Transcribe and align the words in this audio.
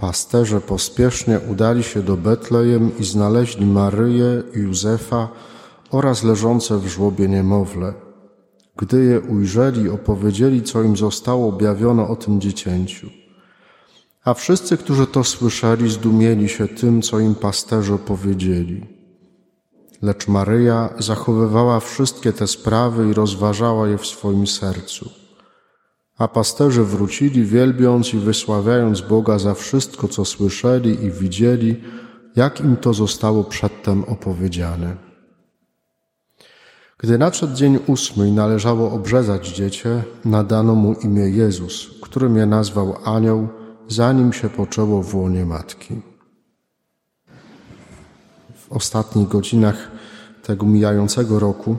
Pasterze 0.00 0.60
pospiesznie 0.60 1.40
udali 1.50 1.82
się 1.82 2.02
do 2.02 2.16
Betlejem 2.16 2.98
i 2.98 3.04
znaleźli 3.04 3.66
Maryję 3.66 4.42
i 4.54 4.58
Józefa 4.58 5.28
oraz 5.90 6.24
leżące 6.24 6.78
w 6.78 6.86
żłobie 6.86 7.28
niemowlę. 7.28 7.94
Gdy 8.76 9.04
je 9.04 9.20
ujrzeli, 9.20 9.88
opowiedzieli, 9.88 10.62
co 10.62 10.82
im 10.82 10.96
zostało 10.96 11.48
objawione 11.48 12.08
o 12.08 12.16
tym 12.16 12.40
dziecięciu. 12.40 13.10
A 14.24 14.34
wszyscy, 14.34 14.76
którzy 14.76 15.06
to 15.06 15.24
słyszeli, 15.24 15.90
zdumieli 15.90 16.48
się 16.48 16.68
tym, 16.68 17.02
co 17.02 17.20
im 17.20 17.34
pasterze 17.34 17.94
opowiedzieli. 17.94 18.86
Lecz 20.02 20.28
Maryja 20.28 20.94
zachowywała 20.98 21.80
wszystkie 21.80 22.32
te 22.32 22.46
sprawy 22.46 23.10
i 23.10 23.14
rozważała 23.14 23.88
je 23.88 23.98
w 23.98 24.06
swoim 24.06 24.46
sercu. 24.46 25.10
A 26.18 26.28
pasterze 26.28 26.84
wrócili, 26.84 27.44
wielbiąc 27.44 28.14
i 28.14 28.18
wysławiając 28.18 29.00
Boga 29.00 29.38
za 29.38 29.54
wszystko, 29.54 30.08
co 30.08 30.24
słyszeli 30.24 31.04
i 31.04 31.10
widzieli, 31.10 31.82
jak 32.36 32.60
im 32.60 32.76
to 32.76 32.94
zostało 32.94 33.44
przedtem 33.44 34.04
opowiedziane. 34.04 34.96
Gdy 36.98 37.18
nadszedł 37.18 37.54
dzień 37.54 37.78
ósmy 37.86 38.28
i 38.28 38.32
należało 38.32 38.92
obrzezać 38.92 39.48
dziecię, 39.48 40.02
nadano 40.24 40.74
mu 40.74 40.92
imię 40.92 41.30
Jezus, 41.30 41.90
którym 42.02 42.36
je 42.36 42.46
nazwał 42.46 42.96
anioł, 43.04 43.48
zanim 43.88 44.32
się 44.32 44.48
poczęło 44.48 45.02
w 45.02 45.14
łonie 45.14 45.46
matki. 45.46 46.00
W 48.56 48.72
ostatnich 48.72 49.28
godzinach 49.28 49.90
tego 50.42 50.66
mijającego 50.66 51.38
roku 51.38 51.76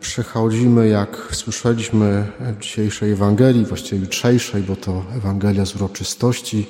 przechodzimy, 0.00 0.88
jak 0.88 1.28
słyszeliśmy 1.32 2.26
w 2.40 2.62
dzisiejszej 2.62 3.12
Ewangelii, 3.12 3.64
właściwie 3.64 4.00
jutrzejszej, 4.00 4.62
bo 4.62 4.76
to 4.76 5.04
Ewangelia 5.16 5.66
z 5.66 5.76
uroczystości, 5.76 6.66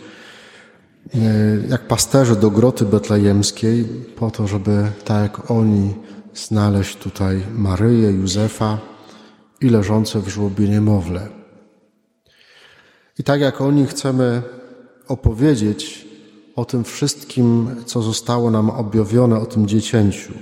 e, 1.14 1.18
jak 1.68 1.86
pasterze 1.86 2.36
do 2.36 2.50
groty 2.50 2.84
betlejemskiej, 2.84 3.84
po 4.16 4.30
to, 4.30 4.46
żeby 4.46 4.90
tak 5.04 5.22
jak 5.22 5.50
oni 5.50 5.94
znaleźć 6.34 6.96
tutaj 6.96 7.42
Maryję, 7.54 8.10
Józefa 8.10 8.78
i 9.60 9.68
leżące 9.68 10.20
w 10.20 10.28
żłobie 10.28 10.68
niemowlę. 10.68 11.28
I 13.18 13.24
tak 13.24 13.40
jak 13.40 13.60
oni 13.60 13.86
chcemy 13.86 14.42
opowiedzieć 15.08 16.08
o 16.56 16.64
tym 16.64 16.84
wszystkim, 16.84 17.70
co 17.86 18.02
zostało 18.02 18.50
nam 18.50 18.70
objawione 18.70 19.40
o 19.40 19.46
tym 19.46 19.66
dziecięciu, 19.66 20.32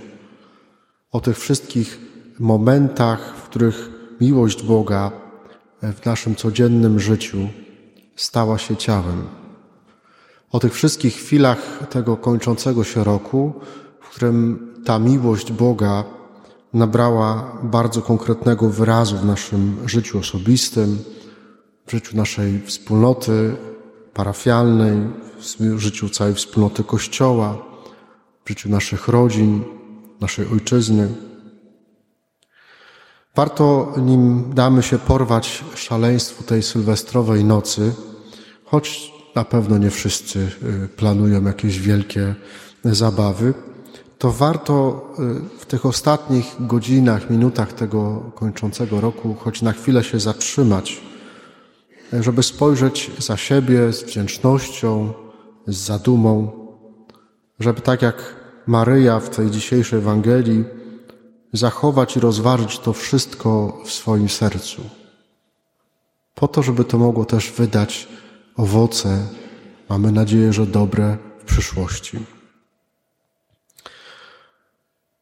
o 1.13 1.21
tych 1.21 1.39
wszystkich 1.39 2.06
momentach, 2.41 3.37
w 3.37 3.43
których 3.43 3.91
miłość 4.21 4.63
Boga 4.63 5.11
w 5.83 6.07
naszym 6.07 6.37
codziennym 6.37 7.01
życiu 7.01 7.39
stała 8.17 8.59
się 8.59 8.77
ciałem. 8.77 9.27
O 10.51 10.61
tych 10.61 10.75
wszystkich 10.75 11.15
chwilach 11.15 11.87
tego 11.91 12.17
kończącego 12.17 12.85
się 12.85 13.05
roku, 13.05 13.53
w 14.01 14.09
którym 14.09 14.69
ta 14.85 14.99
miłość 14.99 15.53
Boga 15.53 16.05
nabrała 16.73 17.59
bardzo 17.63 18.03
konkretnego 18.03 18.71
wyrazu 18.71 19.17
w 19.17 19.25
naszym 19.25 19.77
życiu 19.87 20.19
osobistym, 20.19 20.99
w 21.87 21.91
życiu 21.91 22.17
naszej 22.17 22.61
wspólnoty 22.61 23.57
parafialnej, 24.15 24.99
w 25.61 25.79
życiu 25.79 26.09
całej 26.09 26.35
wspólnoty 26.35 26.85
Kościoła, 26.85 27.59
w 28.45 28.49
życiu 28.49 28.69
naszych 28.69 29.09
rodzin, 29.09 29.65
naszej 30.21 30.47
ojczyzny. 30.49 31.09
Warto, 33.37 33.95
nim 33.97 34.45
damy 34.55 34.83
się 34.83 34.99
porwać 34.99 35.65
szaleństwu 35.75 36.45
tej 36.45 36.63
sylwestrowej 36.63 37.45
nocy, 37.45 37.93
choć 38.65 39.13
na 39.35 39.45
pewno 39.45 39.79
nie 39.79 39.91
wszyscy 39.91 40.49
y, 40.85 40.89
planują 40.89 41.45
jakieś 41.45 41.79
wielkie 41.81 42.35
zabawy, 42.85 43.55
to 44.19 44.33
warto 44.33 45.07
y, 45.57 45.59
w 45.59 45.67
tych 45.67 45.87
ostatnich 45.87 46.57
godzinach, 46.61 47.31
minutach 47.31 47.73
tego 47.73 48.33
kończącego 48.35 49.01
roku, 49.01 49.35
choć 49.35 49.63
na 49.63 49.73
chwilę 49.73 50.05
się 50.05 50.21
zatrzymać, 50.21 51.01
żeby 52.13 52.43
spojrzeć 52.43 53.11
za 53.19 53.37
siebie 53.37 53.93
z 53.93 54.03
wdzięcznością, 54.03 55.13
z 55.67 55.77
zadumą, 55.77 56.51
żeby 57.61 57.81
tak 57.81 58.03
jak 58.03 58.37
Maryja 58.67 59.21
w 59.21 59.31
tej 59.31 59.51
dzisiejszej 59.51 59.99
Ewangelii, 59.99 60.65
zachować 61.57 62.17
i 62.17 62.21
rozważyć 62.21 62.79
to 62.79 62.93
wszystko 62.93 63.81
w 63.85 63.93
swoim 63.93 64.29
sercu. 64.29 64.83
Po 66.35 66.49
to, 66.49 66.63
żeby 66.63 66.85
to 66.85 66.99
mogło 66.99 67.25
też 67.25 67.53
wydać 67.53 68.09
owoce, 68.57 69.27
mamy 69.89 70.13
nadzieję, 70.13 70.53
że 70.53 70.67
dobre 70.67 71.17
w 71.39 71.45
przyszłości. 71.45 72.19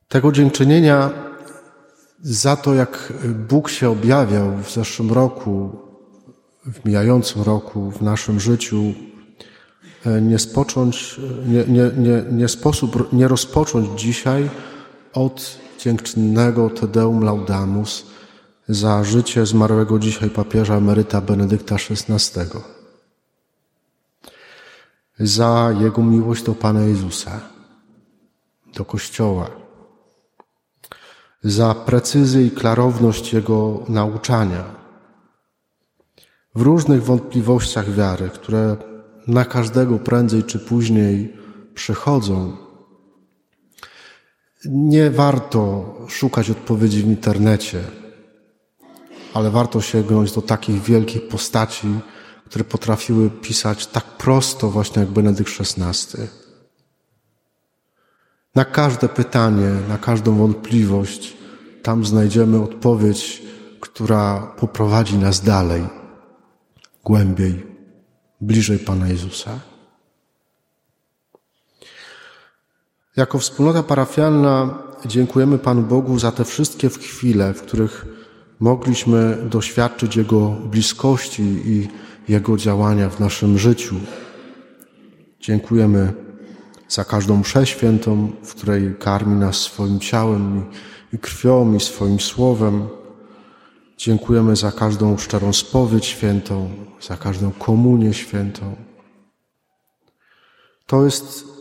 Tego 0.09 0.33
dziękczynienia 0.33 1.11
za 2.21 2.56
to, 2.56 2.75
jak 2.75 3.12
Bóg 3.49 3.71
się 3.71 3.91
objawiał 3.91 4.56
w 4.56 4.71
zeszłym 4.71 5.12
roku, 5.12 5.78
w 6.66 6.84
mijającym 6.84 7.43
roku, 7.43 7.91
w 7.91 8.03
naszym 8.03 8.41
życiu, 8.41 8.95
nie 10.22 10.39
spocząć, 10.39 11.21
nie, 11.47 11.65
nie, 11.65 11.91
nie, 11.97 12.25
nie 12.33 12.49
sposób 12.49 13.12
nie 13.12 13.28
rozpocząć 13.28 14.01
dzisiaj 14.01 14.51
od 15.12 15.59
dziękczynnego 15.84 16.71
Tedeum 16.71 17.25
Laudamus 17.25 18.06
za 18.69 19.05
życie 19.05 19.47
zmarłego 19.47 19.99
dzisiaj 19.99 20.31
papieża 20.31 20.75
emeryta 20.75 21.21
Benedykta 21.21 21.75
XVI, 21.75 22.41
za 25.19 25.72
jego 25.81 26.03
miłość 26.03 26.43
do 26.45 26.55
Pana 26.55 26.81
Jezusa, 26.81 27.41
do 28.75 28.84
Kościoła, 28.84 29.50
za 31.43 31.75
precyzję 31.75 32.47
i 32.47 32.51
klarowność 32.51 33.33
jego 33.33 33.84
nauczania. 33.89 34.65
W 36.55 36.62
różnych 36.62 37.05
wątpliwościach 37.05 37.91
wiary, 37.91 38.31
które 38.31 38.77
na 39.27 39.45
każdego 39.45 39.99
prędzej 39.99 40.43
czy 40.43 40.59
później 40.59 41.37
przychodzą 41.75 42.63
nie 44.64 45.10
warto 45.10 45.94
szukać 46.08 46.50
odpowiedzi 46.50 47.02
w 47.02 47.06
internecie, 47.06 47.80
ale 49.34 49.50
warto 49.50 49.80
sięgnąć 49.80 50.32
do 50.32 50.42
takich 50.42 50.82
wielkich 50.82 51.28
postaci, 51.28 51.88
które 52.47 52.64
potrafiły 52.64 53.30
pisać 53.30 53.86
tak 53.86 54.04
prosto, 54.04 54.70
właśnie 54.70 55.00
jak 55.00 55.10
Benedykt 55.10 55.50
XVI. 55.60 56.19
Na 58.54 58.64
każde 58.64 59.08
pytanie, 59.08 59.70
na 59.88 59.98
każdą 59.98 60.34
wątpliwość, 60.36 61.36
tam 61.82 62.04
znajdziemy 62.04 62.62
odpowiedź, 62.62 63.42
która 63.80 64.41
poprowadzi 64.56 65.19
nas 65.19 65.41
dalej, 65.41 65.82
głębiej, 67.04 67.66
bliżej 68.41 68.78
Pana 68.78 69.08
Jezusa. 69.08 69.73
Jako 73.16 73.38
wspólnota 73.38 73.82
parafialna 73.82 74.78
dziękujemy 75.06 75.58
Panu 75.58 75.82
Bogu 75.82 76.19
za 76.19 76.32
te 76.32 76.44
wszystkie 76.44 76.88
chwile, 76.88 77.54
w 77.54 77.62
których 77.62 78.06
mogliśmy 78.60 79.36
doświadczyć 79.50 80.16
Jego 80.16 80.50
bliskości 80.50 81.42
i 81.42 81.88
Jego 82.28 82.56
działania 82.56 83.10
w 83.10 83.20
naszym 83.20 83.58
życiu. 83.58 83.94
Dziękujemy 85.41 86.12
za 86.88 87.04
każdą 87.04 87.36
mszę 87.36 87.66
świętą, 87.66 88.32
w 88.42 88.54
której 88.54 88.94
karmi 88.98 89.34
nas 89.34 89.56
swoim 89.56 90.00
ciałem 90.00 90.64
i 91.12 91.19
krwią 91.19 91.74
i 91.74 91.80
swoim 91.80 92.20
słowem. 92.20 92.88
Dziękujemy 93.97 94.56
za 94.56 94.72
każdą 94.72 95.19
szczerą 95.19 95.53
spowiedź 95.53 96.06
świętą, 96.06 96.70
za 97.00 97.16
każdą 97.16 97.50
komunię 97.50 98.14
świętą. 98.14 98.76
To 100.86 101.04
jest 101.04 101.53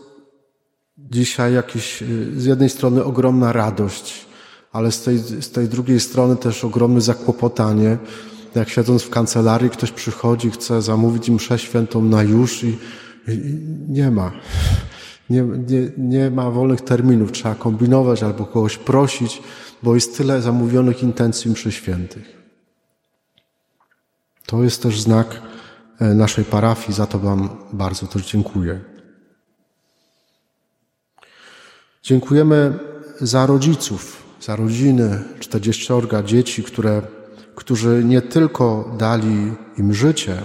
dzisiaj 1.12 1.54
jakiś, 1.54 2.02
y, 2.02 2.42
z 2.42 2.46
jednej 2.46 2.70
strony 2.70 3.04
ogromna 3.04 3.54
radość, 3.54 4.26
ale 4.72 4.92
z 4.92 5.04
tej, 5.04 5.18
z 5.18 5.52
tej 5.52 5.68
drugiej 5.68 6.00
strony 6.00 6.36
też 6.36 6.64
ogromne 6.64 7.02
zakłopotanie. 7.02 7.98
Jak 8.56 8.70
siedząc 8.70 9.04
w 9.04 9.10
kancelarii, 9.10 9.70
ktoś 9.70 9.92
przychodzi, 9.92 10.52
chce 10.52 10.82
zamówić 10.82 11.30
mszę 11.30 11.60
świętą 11.60 12.06
na 12.06 12.24
już 12.24 12.64
i, 12.64 12.78
i 13.28 13.58
nie 13.90 14.12
ma. 14.12 14.32
Nie, 15.30 15.42
nie, 15.42 15.92
nie 15.98 16.32
ma 16.32 16.52
wolnych 16.52 16.82
terminów. 16.82 17.32
Trzeba 17.32 17.56
kombinować 17.56 18.24
albo 18.24 18.46
kogoś 18.46 18.78
prosić, 18.78 19.42
bo 19.84 19.96
jest 19.96 20.18
tyle 20.18 20.42
zamówionych 20.42 21.04
intencji 21.04 21.52
mszy 21.52 21.72
świętych. 21.72 22.44
To 24.46 24.64
jest 24.64 24.84
też 24.84 25.02
znak 25.02 25.42
e, 26.00 26.14
naszej 26.14 26.46
parafii, 26.46 26.94
za 26.94 27.06
to 27.06 27.20
Wam 27.20 27.50
bardzo 27.74 28.08
też 28.08 28.32
dziękuję. 28.32 28.93
Dziękujemy 32.04 32.80
za 33.22 33.46
rodziców, 33.46 34.24
za 34.42 34.56
rodziny, 34.56 35.24
40 35.40 35.94
dzieci, 36.26 36.64
które, 36.64 37.02
którzy 37.56 38.04
nie 38.06 38.22
tylko 38.22 38.96
dali 38.98 39.54
im 39.78 39.94
życie, 39.94 40.44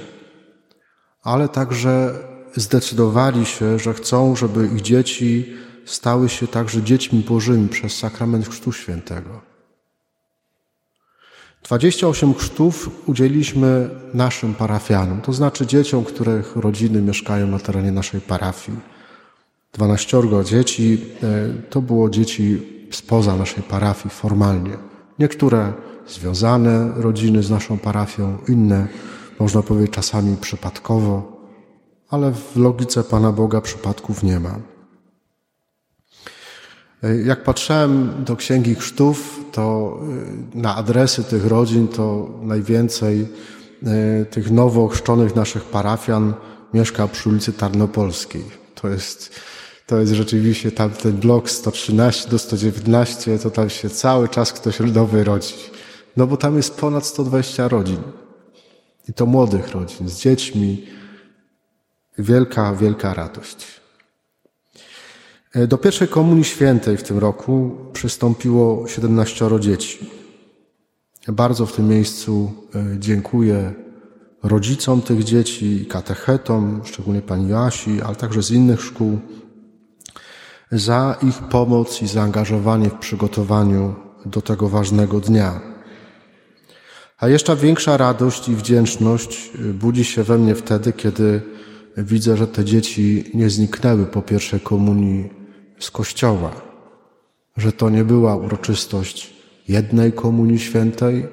ale 1.22 1.48
także 1.48 2.14
zdecydowali 2.54 3.46
się, 3.46 3.78
że 3.78 3.94
chcą, 3.94 4.36
żeby 4.36 4.66
ich 4.66 4.80
dzieci 4.82 5.56
stały 5.84 6.28
się 6.28 6.46
także 6.46 6.82
dziećmi 6.82 7.24
Bożymi 7.28 7.68
przez 7.68 7.96
sakrament 7.96 8.48
Chrztu 8.48 8.72
Świętego. 8.72 9.40
28 11.62 12.34
chrztów 12.34 12.90
udzieliliśmy 13.06 13.90
naszym 14.14 14.54
parafianom, 14.54 15.20
to 15.20 15.32
znaczy 15.32 15.66
dzieciom, 15.66 16.04
których 16.04 16.56
rodziny 16.56 17.02
mieszkają 17.02 17.46
na 17.46 17.58
terenie 17.58 17.92
naszej 17.92 18.20
parafii. 18.20 18.97
12 19.72 20.22
dzieci 20.44 21.00
e, 21.22 21.48
to 21.70 21.82
było 21.82 22.10
dzieci 22.10 22.62
spoza 22.90 23.36
naszej 23.36 23.62
parafii 23.62 24.10
formalnie. 24.14 24.76
Niektóre 25.18 25.72
związane 26.08 26.92
rodziny 26.96 27.42
z 27.42 27.50
naszą 27.50 27.78
parafią, 27.78 28.38
inne 28.48 28.88
można 29.40 29.62
powiedzieć 29.62 29.90
czasami 29.90 30.36
przypadkowo, 30.36 31.42
ale 32.08 32.32
w 32.32 32.56
logice 32.56 33.04
Pana 33.04 33.32
Boga 33.32 33.60
przypadków 33.60 34.22
nie 34.22 34.40
ma. 34.40 34.58
Jak 37.24 37.44
patrzyłem 37.44 38.24
do 38.24 38.36
Księgi 38.36 38.74
Chrztów, 38.74 39.40
to 39.52 39.98
y, 40.54 40.58
na 40.58 40.76
adresy 40.76 41.24
tych 41.24 41.46
rodzin 41.46 41.88
to 41.88 42.30
najwięcej 42.42 43.28
tych 44.30 44.50
nowo 44.50 44.88
chrzczonych 44.88 45.36
naszych 45.36 45.64
parafian 45.64 46.34
mieszka 46.74 47.08
przy 47.08 47.28
ulicy 47.28 47.52
Tarnopolskiej. 47.52 48.44
To 48.82 48.88
jest, 48.88 49.40
to 49.86 50.00
jest 50.00 50.12
rzeczywiście 50.12 50.72
tamten 50.72 51.12
blok 51.12 51.50
113 51.50 52.30
do 52.30 52.38
119, 52.38 53.38
to 53.38 53.50
tam 53.50 53.70
się 53.70 53.90
cały 53.90 54.28
czas 54.28 54.52
ktoś 54.52 54.80
nowy 54.80 55.24
rodzi. 55.24 55.54
No 56.16 56.26
bo 56.26 56.36
tam 56.36 56.56
jest 56.56 56.74
ponad 56.74 57.06
120 57.06 57.68
rodzin. 57.68 58.02
I 59.08 59.12
to 59.12 59.26
młodych 59.26 59.70
rodzin, 59.70 60.08
z 60.08 60.20
dziećmi. 60.20 60.86
Wielka, 62.18 62.74
wielka 62.74 63.14
radość. 63.14 63.66
E, 65.54 65.66
do 65.66 65.78
pierwszej 65.78 66.08
komunii 66.08 66.44
świętej 66.44 66.96
w 66.96 67.02
tym 67.02 67.18
roku 67.18 67.76
przystąpiło 67.92 68.88
17 68.88 69.48
dzieci. 69.60 70.10
Bardzo 71.28 71.66
w 71.66 71.72
tym 71.72 71.88
miejscu 71.88 72.52
e, 72.74 72.98
dziękuję 72.98 73.74
rodzicom 74.42 75.02
tych 75.02 75.24
dzieci, 75.24 75.86
katechetom, 75.88 76.80
szczególnie 76.84 77.22
pani 77.22 77.48
Joasi, 77.48 78.02
ale 78.02 78.16
także 78.16 78.42
z 78.42 78.50
innych 78.50 78.80
szkół, 78.80 79.18
za 80.72 81.16
ich 81.22 81.38
pomoc 81.38 82.02
i 82.02 82.08
zaangażowanie 82.08 82.90
w 82.90 82.94
przygotowaniu 82.94 83.94
do 84.26 84.42
tego 84.42 84.68
ważnego 84.68 85.20
dnia. 85.20 85.60
A 87.18 87.28
jeszcze 87.28 87.56
większa 87.56 87.96
radość 87.96 88.48
i 88.48 88.56
wdzięczność 88.56 89.50
budzi 89.74 90.04
się 90.04 90.22
we 90.22 90.38
mnie 90.38 90.54
wtedy, 90.54 90.92
kiedy 90.92 91.42
widzę, 91.96 92.36
że 92.36 92.46
te 92.46 92.64
dzieci 92.64 93.30
nie 93.34 93.50
zniknęły 93.50 94.06
po 94.06 94.22
pierwszej 94.22 94.60
komunii 94.60 95.30
z 95.78 95.90
kościoła, 95.90 96.50
że 97.56 97.72
to 97.72 97.90
nie 97.90 98.04
była 98.04 98.36
uroczystość 98.36 99.34
jednej 99.68 100.12
komunii 100.12 100.58
świętej, 100.58 101.26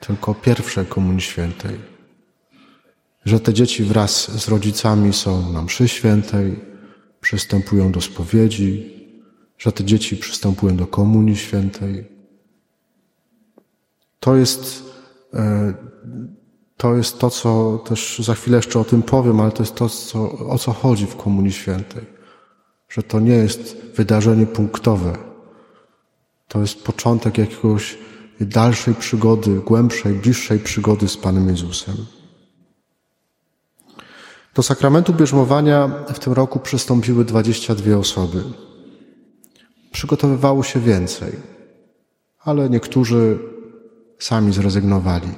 tylko 0.00 0.34
pierwszej 0.34 0.86
komunii 0.86 1.20
świętej. 1.20 1.89
Że 3.24 3.40
te 3.40 3.54
dzieci 3.54 3.84
wraz 3.84 4.40
z 4.42 4.48
rodzicami 4.48 5.12
są 5.12 5.52
na 5.52 5.62
mszy 5.62 5.88
świętej, 5.88 6.60
przystępują 7.20 7.92
do 7.92 8.00
spowiedzi, 8.00 9.00
że 9.58 9.72
te 9.72 9.84
dzieci 9.84 10.16
przystępują 10.16 10.76
do 10.76 10.86
komunii 10.86 11.36
świętej. 11.36 12.08
To 14.20 14.36
jest 14.36 14.90
E, 15.34 15.74
to 16.76 16.96
jest 16.96 17.18
to, 17.18 17.30
co 17.30 17.78
też 17.88 18.18
za 18.18 18.34
chwilę 18.34 18.56
jeszcze 18.56 18.80
o 18.80 18.84
tym 18.84 19.02
powiem, 19.02 19.40
ale 19.40 19.52
to 19.52 19.62
jest 19.62 19.74
to, 19.74 19.88
co, 19.88 20.48
o 20.48 20.58
co 20.58 20.72
chodzi 20.72 21.06
w 21.06 21.16
Komunii 21.16 21.52
Świętej. 21.52 22.06
Że 22.88 23.02
to 23.02 23.20
nie 23.20 23.34
jest 23.34 23.76
wydarzenie 23.96 24.46
punktowe. 24.46 25.12
To 26.48 26.60
jest 26.60 26.84
początek 26.84 27.38
jakiegoś 27.38 27.98
dalszej 28.40 28.94
przygody, 28.94 29.60
głębszej, 29.66 30.14
bliższej 30.14 30.58
przygody 30.58 31.08
z 31.08 31.16
Panem 31.16 31.48
Jezusem. 31.48 31.96
Do 34.54 34.62
sakramentu 34.62 35.12
bierzmowania 35.12 35.90
w 36.14 36.18
tym 36.18 36.32
roku 36.32 36.58
przystąpiły 36.58 37.24
22 37.24 37.96
osoby. 37.96 38.42
Przygotowywało 39.92 40.62
się 40.62 40.80
więcej, 40.80 41.32
ale 42.38 42.70
niektórzy 42.70 43.38
sami 44.18 44.52
zrezygnowali. 44.52 45.28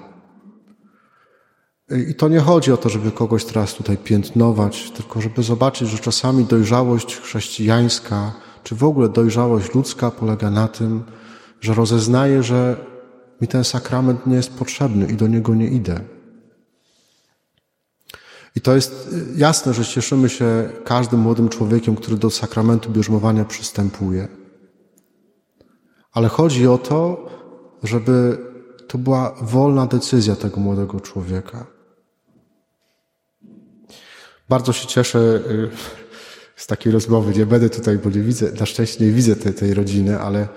I 2.11 2.15
to 2.15 2.29
nie 2.29 2.41
chodzi 2.41 2.73
o 2.73 2.77
to, 2.77 2.89
żeby 2.89 3.11
kogoś 3.11 3.45
teraz 3.45 3.75
tutaj 3.75 3.97
piętnować, 3.97 4.91
tylko 4.91 5.21
żeby 5.21 5.43
zobaczyć, 5.43 5.89
że 5.89 5.99
czasami 5.99 6.45
dojrzałość 6.45 7.17
chrześcijańska, 7.21 8.33
czy 8.65 8.75
w 8.75 8.85
ogóle 8.85 9.09
dojrzałość 9.09 9.75
ludzka 9.75 10.11
polega 10.11 10.51
na 10.51 10.69
tym, 10.69 11.03
że 11.61 11.75
rozeznaję, 11.75 12.43
że 12.43 12.77
mi 13.41 13.49
ten 13.49 13.65
sakrament 13.65 14.27
nie 14.27 14.37
jest 14.37 14.59
potrzebny 14.59 15.07
i 15.07 15.15
do 15.15 15.27
niego 15.27 15.55
nie 15.55 15.69
idę. 15.69 16.01
I 18.57 18.61
to 18.61 18.75
jest 18.75 19.15
jasne, 19.37 19.75
że 19.75 19.85
cieszymy 19.85 20.29
się 20.29 20.71
każdym 20.85 21.21
młodym 21.21 21.49
człowiekiem, 21.49 21.97
który 21.97 22.17
do 22.17 22.31
sakramentu 22.31 22.91
bierzmowania 22.91 23.45
przystępuje. 23.45 24.29
Ale 26.13 26.29
chodzi 26.29 26.67
o 26.67 26.79
to, 26.79 27.31
żeby 27.83 28.39
to 28.89 28.99
była 28.99 29.35
wolna 29.43 29.87
decyzja 29.87 30.37
tego 30.37 30.61
młodego 30.61 31.01
człowieka. 31.01 31.67
Bardzo 34.49 34.73
się 34.73 34.87
cieszę 34.87 35.19
y, 35.19 35.71
z 36.57 36.67
takiej 36.67 36.93
rozmowy. 36.93 37.33
Nie 37.35 37.47
będę 37.47 37.71
tutaj, 37.71 37.99
bo 37.99 38.11
nie 38.11 38.21
widzę, 38.21 38.53
na 38.61 38.67
szczęście 38.67 39.05
nie 39.05 39.13
widzę 39.13 39.37
tej, 39.37 39.55
tej 39.55 39.75
rodziny, 39.75 40.21
ale 40.21 40.49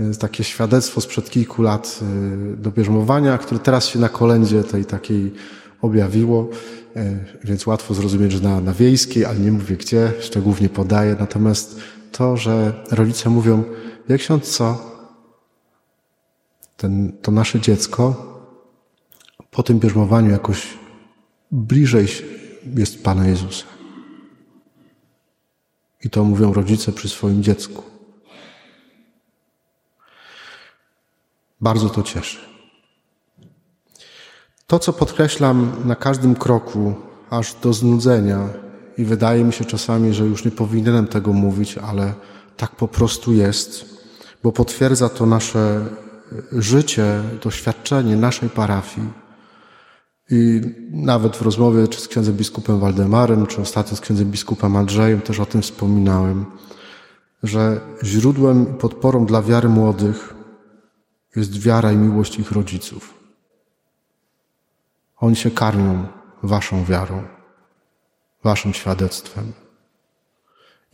y, 0.00 0.18
takie 0.18 0.44
świadectwo 0.44 1.00
sprzed 1.00 1.30
kilku 1.30 1.62
lat 1.62 2.00
y, 2.52 2.56
do 2.56 2.70
bierzmowania, 2.70 3.38
które 3.38 3.60
teraz 3.60 3.86
się 3.86 3.98
na 3.98 4.08
kolędzie 4.08 4.64
tej 4.64 4.84
takiej 4.84 5.32
objawiło, 5.82 6.48
więc 7.44 7.66
łatwo 7.66 7.94
zrozumieć, 7.94 8.32
że 8.32 8.40
na, 8.40 8.60
na 8.60 8.72
wiejskiej, 8.72 9.24
ale 9.24 9.38
nie 9.38 9.52
mówię 9.52 9.76
gdzie, 9.76 10.12
szczegółów 10.20 10.60
nie 10.60 10.68
podaję. 10.68 11.16
Natomiast 11.20 11.80
to, 12.12 12.36
że 12.36 12.84
rodzice 12.90 13.30
mówią, 13.30 13.64
jak 14.08 14.20
ksiądz 14.20 14.56
co, 14.56 14.92
ten, 16.76 17.12
to 17.22 17.32
nasze 17.32 17.60
dziecko 17.60 18.32
po 19.50 19.62
tym 19.62 19.78
bierzmowaniu 19.78 20.30
jakoś 20.30 20.66
bliżej 21.50 22.06
jest 22.76 23.04
Pana 23.04 23.26
Jezusa. 23.26 23.64
I 26.04 26.10
to 26.10 26.24
mówią 26.24 26.52
rodzice 26.52 26.92
przy 26.92 27.08
swoim 27.08 27.42
dziecku. 27.42 27.82
Bardzo 31.60 31.90
to 31.90 32.02
cieszy. 32.02 32.51
To, 34.72 34.78
co 34.78 34.92
podkreślam 34.92 35.72
na 35.84 35.96
każdym 35.96 36.34
kroku, 36.34 36.94
aż 37.30 37.54
do 37.54 37.72
znudzenia, 37.72 38.48
i 38.98 39.04
wydaje 39.04 39.44
mi 39.44 39.52
się 39.52 39.64
czasami, 39.64 40.14
że 40.14 40.26
już 40.26 40.44
nie 40.44 40.50
powinienem 40.50 41.06
tego 41.06 41.32
mówić, 41.32 41.78
ale 41.78 42.14
tak 42.56 42.76
po 42.76 42.88
prostu 42.88 43.32
jest, 43.32 43.84
bo 44.42 44.52
potwierdza 44.52 45.08
to 45.08 45.26
nasze 45.26 45.84
życie, 46.52 47.22
doświadczenie 47.42 48.16
naszej 48.16 48.48
parafii. 48.48 49.08
I 50.30 50.60
nawet 50.90 51.36
w 51.36 51.42
rozmowie 51.42 51.88
czy 51.88 52.00
z 52.00 52.08
księdzem 52.08 52.34
biskupem 52.34 52.80
Waldemarem, 52.80 53.46
czy 53.46 53.60
ostatnio 53.60 53.96
z 53.96 54.00
księdzem 54.00 54.30
biskupem 54.30 54.76
Andrzejem 54.76 55.20
też 55.20 55.40
o 55.40 55.46
tym 55.46 55.62
wspominałem, 55.62 56.44
że 57.42 57.80
źródłem 58.04 58.62
i 58.62 58.78
podporą 58.78 59.26
dla 59.26 59.42
wiary 59.42 59.68
młodych 59.68 60.34
jest 61.36 61.58
wiara 61.58 61.92
i 61.92 61.96
miłość 61.96 62.38
ich 62.38 62.52
rodziców. 62.52 63.21
Oni 65.22 65.36
się 65.36 65.50
karmią 65.50 66.06
waszą 66.42 66.84
wiarą, 66.84 67.22
waszym 68.44 68.72
świadectwem. 68.74 69.52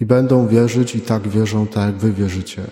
I 0.01 0.07
będą 0.07 0.49
wierzyć 0.49 0.95
i 0.95 1.01
tak 1.01 1.29
wierzą, 1.29 1.67
tak 1.67 1.87
jak 1.87 1.97
wy 1.97 2.13
wierzycie 2.13 2.65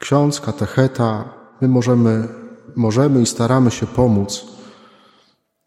ksiądz, 0.00 0.40
katecheta, 0.40 1.34
my 1.60 1.68
możemy, 1.68 2.28
możemy 2.76 3.22
i 3.22 3.26
staramy 3.26 3.70
się 3.70 3.86
pomóc, 3.86 4.46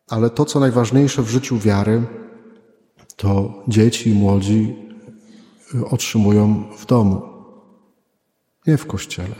ale 0.09 0.29
to, 0.29 0.45
co 0.45 0.59
najważniejsze 0.59 1.21
w 1.21 1.29
życiu 1.29 1.57
wiary, 1.57 2.03
to 3.15 3.63
dzieci 3.67 4.09
i 4.09 4.13
młodzi 4.13 4.75
otrzymują 5.91 6.63
w 6.77 6.85
domu, 6.85 7.21
nie 8.67 8.77
w 8.77 8.87
kościele, 8.87 9.35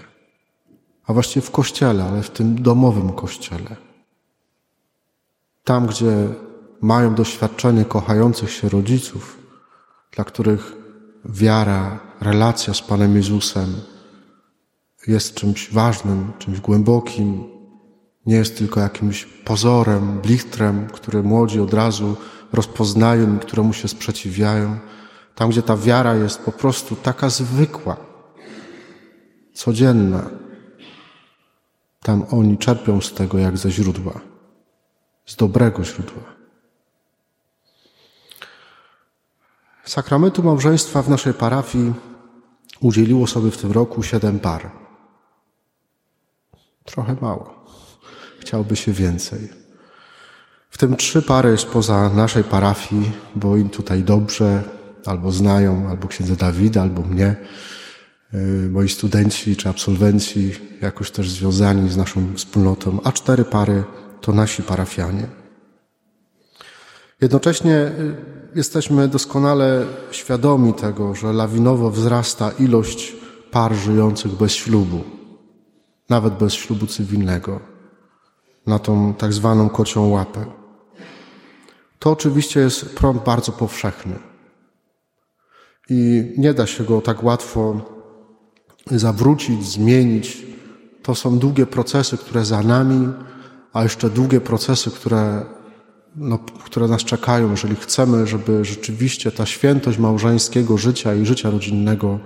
a 1.08 1.14
właściwie 1.14 1.46
w 1.46 1.52
kościele, 1.52 2.04
ale 2.04 2.24
w 2.24 2.30
tym 2.30 2.62
domowym 2.62 3.14
kościele. 3.14 3.76
Tam, 5.64 5.88
gdzie 5.88 6.28
mają 6.82 7.16
doświadczenie 7.16 7.86
kochających 7.86 8.52
się 8.52 8.70
rodziców, 8.70 9.40
dla 10.12 10.24
których 10.24 10.76
wiara, 11.26 12.00
relacja 12.22 12.74
z 12.74 12.82
Panem 12.82 13.16
Jezusem 13.16 13.76
jest 15.08 15.36
czymś 15.36 15.72
ważnym, 15.74 16.32
czymś 16.40 16.60
głębokim, 16.60 17.54
Nie 18.26 18.36
jest 18.36 18.58
tylko 18.58 18.80
jakimś 18.80 19.26
pozorem, 19.26 20.22
blichtrem, 20.22 20.88
który 20.88 21.24
młodzi 21.24 21.60
od 21.60 21.74
razu 21.74 22.16
rozpoznają 22.54 23.36
i 23.36 23.40
któremu 23.40 23.74
się 23.74 23.88
sprzeciwiają. 23.88 24.78
Tam, 25.36 25.50
gdzie 25.50 25.62
ta 25.62 25.78
wiara 25.78 26.16
jest 26.16 26.40
po 26.40 26.52
prostu 26.52 26.96
taka 26.96 27.30
zwykła, 27.30 27.98
codzienna, 29.54 30.30
tam 32.04 32.26
oni 32.32 32.58
czerpią 32.58 33.02
z 33.02 33.14
tego 33.14 33.38
jak 33.38 33.58
ze 33.58 33.72
źródła, 33.72 34.14
z 35.26 35.36
dobrego 35.36 35.84
źródła. 35.84 36.24
Sakramentu 39.86 40.44
małżeństwa 40.44 41.02
w 41.02 41.10
naszej 41.10 41.34
parafii 41.34 41.94
udzieliło 42.80 43.28
sobie 43.28 43.52
w 43.52 43.58
tym 43.58 43.72
roku 43.72 44.04
siedem 44.04 44.40
par. 44.40 44.72
Trochę 46.86 47.16
mało. 47.22 47.66
Chciałby 48.40 48.76
się 48.76 48.92
więcej. 48.92 49.50
W 50.70 50.78
tym 50.78 50.96
trzy 50.96 51.22
pary 51.22 51.58
spoza 51.58 52.10
naszej 52.10 52.44
parafii, 52.44 53.12
bo 53.36 53.58
im 53.58 53.70
tutaj 53.70 54.04
dobrze, 54.04 54.64
albo 55.06 55.32
znają, 55.32 55.90
albo 55.90 56.08
księdza 56.08 56.36
Dawida, 56.36 56.82
albo 56.82 57.02
mnie, 57.02 57.36
moi 58.70 58.90
studenci 58.90 59.56
czy 59.56 59.70
absolwenci, 59.70 60.52
jakoś 60.82 61.12
też 61.12 61.30
związani 61.30 61.90
z 61.90 61.98
naszą 61.98 62.36
wspólnotą, 62.36 63.00
a 63.04 63.12
cztery 63.12 63.46
pary 63.46 63.84
to 64.22 64.32
nasi 64.32 64.64
parafianie. 64.64 65.28
Jednocześnie 67.22 67.76
y, 67.76 68.16
jesteśmy 68.56 69.08
doskonale 69.08 69.86
świadomi 70.12 70.74
tego, 70.74 71.16
że 71.16 71.34
lawinowo 71.34 71.92
wzrasta 71.92 72.52
ilość 72.60 73.16
par 73.52 73.74
żyjących 73.74 74.32
bez 74.32 74.52
ślubu, 74.52 75.04
nawet 76.10 76.34
bez 76.34 76.54
ślubu 76.54 76.88
cywilnego, 76.88 77.60
na 78.68 78.80
tą 78.80 79.14
tak 79.14 79.34
zwaną 79.34 79.70
kocią 79.70 80.10
łapę. 80.10 80.46
To 82.00 82.12
oczywiście 82.12 82.60
jest 82.60 82.96
prąd 82.96 83.24
bardzo 83.24 83.52
powszechny 83.52 84.16
i 85.90 86.34
nie 86.38 86.54
da 86.54 86.68
się 86.68 86.84
go 86.84 87.02
tak 87.02 87.24
łatwo 87.24 87.94
zawrócić, 88.92 89.66
zmienić. 89.66 90.46
To 91.04 91.16
są 91.16 91.40
długie 91.40 91.66
procesy, 91.66 92.18
które 92.18 92.46
za 92.46 92.62
nami, 92.62 93.08
a 93.74 93.84
jeszcze 93.84 94.10
długie 94.10 94.42
procesy, 94.42 94.92
które 94.92 95.46
no, 96.16 96.40
które 96.66 96.88
nas 96.88 97.04
czekają, 97.04 97.52
jeżeli 97.52 97.76
chcemy, 97.76 98.28
żeby 98.28 98.66
rzeczywiście 98.66 99.32
ta 99.32 99.46
świętość 99.46 99.98
małżeńskiego 99.98 100.78
życia 100.78 101.16
i 101.16 101.26
życia 101.26 101.50
rodzinnego 101.50 102.20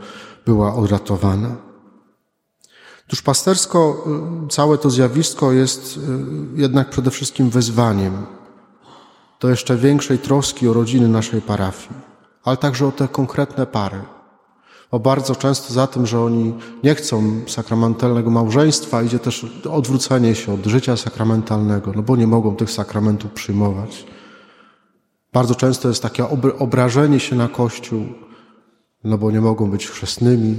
była 0.45 0.75
odratowana. 0.75 1.55
Duszpastersko 3.09 4.05
y, 4.45 4.47
całe 4.47 4.77
to 4.77 4.89
zjawisko 4.89 5.51
jest 5.51 5.97
y, 5.97 6.01
jednak 6.55 6.89
przede 6.89 7.11
wszystkim 7.11 7.49
wezwaniem 7.49 8.25
do 9.39 9.49
jeszcze 9.49 9.77
większej 9.77 10.19
troski 10.19 10.67
o 10.67 10.73
rodziny 10.73 11.07
naszej 11.07 11.41
parafii, 11.41 11.89
ale 12.43 12.57
także 12.57 12.87
o 12.87 12.91
te 12.91 13.07
konkretne 13.07 13.65
pary 13.65 14.16
bo 14.91 14.99
bardzo 14.99 15.35
często 15.35 15.73
za 15.73 15.87
tym, 15.87 16.05
że 16.05 16.21
oni 16.21 16.53
nie 16.83 16.95
chcą 16.95 17.41
sakramentalnego 17.47 18.29
małżeństwa, 18.29 19.03
idzie 19.03 19.19
też 19.19 19.45
odwrócenie 19.71 20.35
się 20.35 20.53
od 20.53 20.65
życia 20.65 20.97
sakramentalnego, 20.97 21.91
no 21.95 22.01
bo 22.01 22.15
nie 22.15 22.27
mogą 22.27 22.55
tych 22.55 22.71
sakramentów 22.71 23.31
przyjmować. 23.31 24.05
Bardzo 25.33 25.55
często 25.55 25.87
jest 25.87 26.03
takie 26.03 26.25
obrażenie 26.59 27.19
się 27.19 27.35
na 27.35 27.47
Kościół, 27.47 28.05
no 29.03 29.17
bo 29.17 29.31
nie 29.31 29.41
mogą 29.41 29.71
być 29.71 29.87
chrzestnymi. 29.87 30.55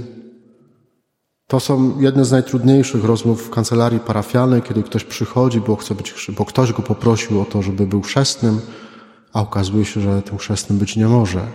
To 1.47 1.59
są 1.59 1.99
jedne 1.99 2.25
z 2.25 2.31
najtrudniejszych 2.31 3.03
rozmów 3.03 3.47
w 3.47 3.49
kancelarii 3.49 3.99
parafialnej, 3.99 4.61
kiedy 4.61 4.83
ktoś 4.83 5.03
przychodzi, 5.03 5.61
bo, 5.61 5.75
chce 5.75 5.95
być, 5.95 6.31
bo 6.37 6.45
ktoś 6.45 6.73
go 6.73 6.83
poprosił 6.83 7.41
o 7.41 7.45
to, 7.45 7.61
żeby 7.61 7.87
był 7.87 8.01
chrzestnym, 8.01 8.61
a 9.33 9.41
okazuje 9.41 9.85
się, 9.85 10.01
że 10.01 10.21
tym 10.21 10.37
chrzestnym 10.37 10.79
być 10.79 10.95
nie 10.95 11.07
może. 11.07 11.47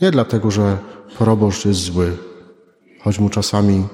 Nie 0.00 0.10
dlatego, 0.10 0.50
że 0.50 0.78
proboszcz 1.18 1.64
jest 1.64 1.80
zły, 1.80 2.16
choć 3.00 3.18
mu 3.18 3.30
czasami 3.30 3.84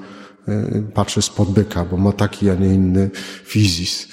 y, 0.48 0.82
patrzy 0.94 1.22
spod 1.22 1.50
byka, 1.50 1.84
bo 1.84 1.96
ma 1.96 2.12
taki, 2.12 2.50
a 2.50 2.54
nie 2.54 2.74
inny 2.74 3.10
fizis. 3.44 4.08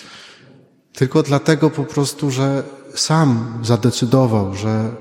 Tylko 0.94 1.24
dlatego 1.24 1.70
po 1.70 1.84
prostu, 1.84 2.32
że 2.32 2.63
sam 2.96 3.60
zadecydował, 3.63 4.56
że 4.56 4.91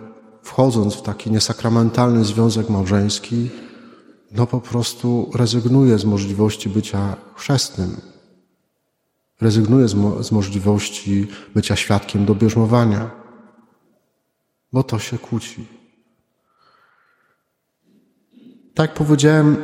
wchodząc 0.42 0.94
w 0.94 1.02
taki 1.02 1.30
niesakramentalny 1.30 2.24
związek 2.24 2.68
małżeński, 2.68 3.50
no 4.32 4.46
po 4.46 4.60
prostu 4.60 5.30
rezygnuje 5.34 5.98
z 5.98 6.04
możliwości 6.04 6.68
bycia 6.68 7.16
chrzestnym. 7.34 7.96
Rezygnuje 9.40 9.88
z, 9.88 9.94
mo 9.94 10.22
z 10.22 10.32
możliwości 10.32 11.28
bycia 11.54 11.76
świadkiem 11.76 12.24
do 12.24 12.34
bierzmowania, 12.34 13.10
bo 14.72 14.82
to 14.82 14.98
się 14.98 15.18
kłóci. 15.18 15.77
Tak 18.78 18.90
jak 18.90 18.98
powiedziałem, 18.98 19.56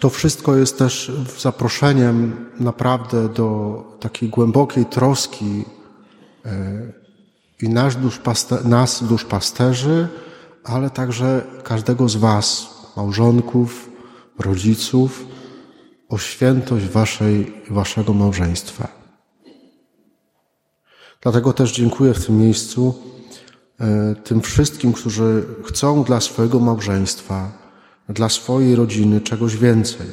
to 0.00 0.10
wszystko 0.10 0.56
jest 0.56 0.78
też 0.78 1.12
zaproszeniem 1.38 2.46
naprawdę 2.60 3.28
do 3.28 3.82
takiej 4.00 4.28
głębokiej 4.28 4.86
troski 4.86 5.64
e, 6.44 6.92
i 7.62 7.68
nasz 7.68 7.96
duszpaster, 7.96 8.66
nas, 8.66 9.04
duszpasterzy, 9.04 10.08
ale 10.64 10.90
także 10.90 11.44
każdego 11.64 12.08
z 12.08 12.16
Was, 12.16 12.74
małżonków, 12.96 13.90
rodziców, 14.38 15.26
o 16.08 16.18
świętość 16.18 16.86
waszej, 16.86 17.62
Waszego 17.70 18.12
małżeństwa. 18.12 18.88
Dlatego 21.20 21.52
też 21.52 21.72
dziękuję 21.72 22.14
w 22.14 22.26
tym 22.26 22.38
miejscu 22.38 22.94
e, 23.80 24.14
tym 24.14 24.40
wszystkim, 24.40 24.92
którzy 24.92 25.44
chcą 25.64 26.04
dla 26.04 26.20
swojego 26.20 26.60
małżeństwa 26.60 27.61
dla 28.08 28.28
swojej 28.28 28.76
rodziny 28.76 29.20
czegoś 29.20 29.56
więcej, 29.56 30.06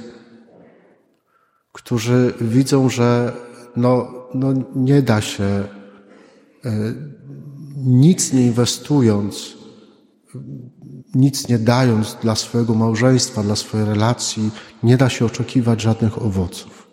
którzy 1.72 2.34
widzą, 2.42 2.90
że 2.90 3.34
no, 3.76 4.12
no 4.34 4.54
nie 4.76 5.02
da 5.02 5.22
się 5.22 5.44
e, 5.44 5.64
nic 7.78 8.34
nie 8.34 8.46
inwestując, 8.46 9.54
nic 11.16 11.48
nie 11.48 11.60
dając 11.60 12.18
dla 12.22 12.36
swojego 12.36 12.76
małżeństwa, 12.76 13.44
dla 13.44 13.56
swojej 13.56 13.88
relacji, 13.88 14.52
nie 14.84 14.98
da 14.98 15.10
się 15.10 15.26
oczekiwać 15.26 15.82
żadnych 15.82 16.22
owoców. 16.22 16.88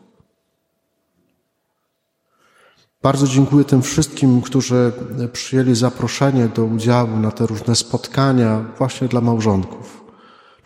Bardzo 3.03 3.26
dziękuję 3.26 3.65
tym 3.65 3.83
wszystkim, 3.83 4.43
którzy 4.43 4.93
przyjęli 5.33 5.75
zaproszenie 5.75 6.49
do 6.49 6.65
udziału 6.65 7.17
na 7.17 7.31
te 7.31 7.47
różne 7.47 7.76
spotkania 7.76 8.65
właśnie 8.79 9.09
dla 9.09 9.21
małżonków 9.21 9.96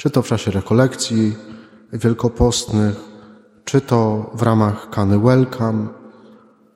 czy 0.00 0.10
to 0.10 0.22
w 0.22 0.26
czasie 0.26 0.50
rekolekcji 0.50 1.36
wielkopostnych, 1.92 2.96
czy 3.64 3.80
to 3.80 4.30
w 4.34 4.42
ramach 4.42 4.90
Kany 4.90 5.18
Welcome. 5.18 5.86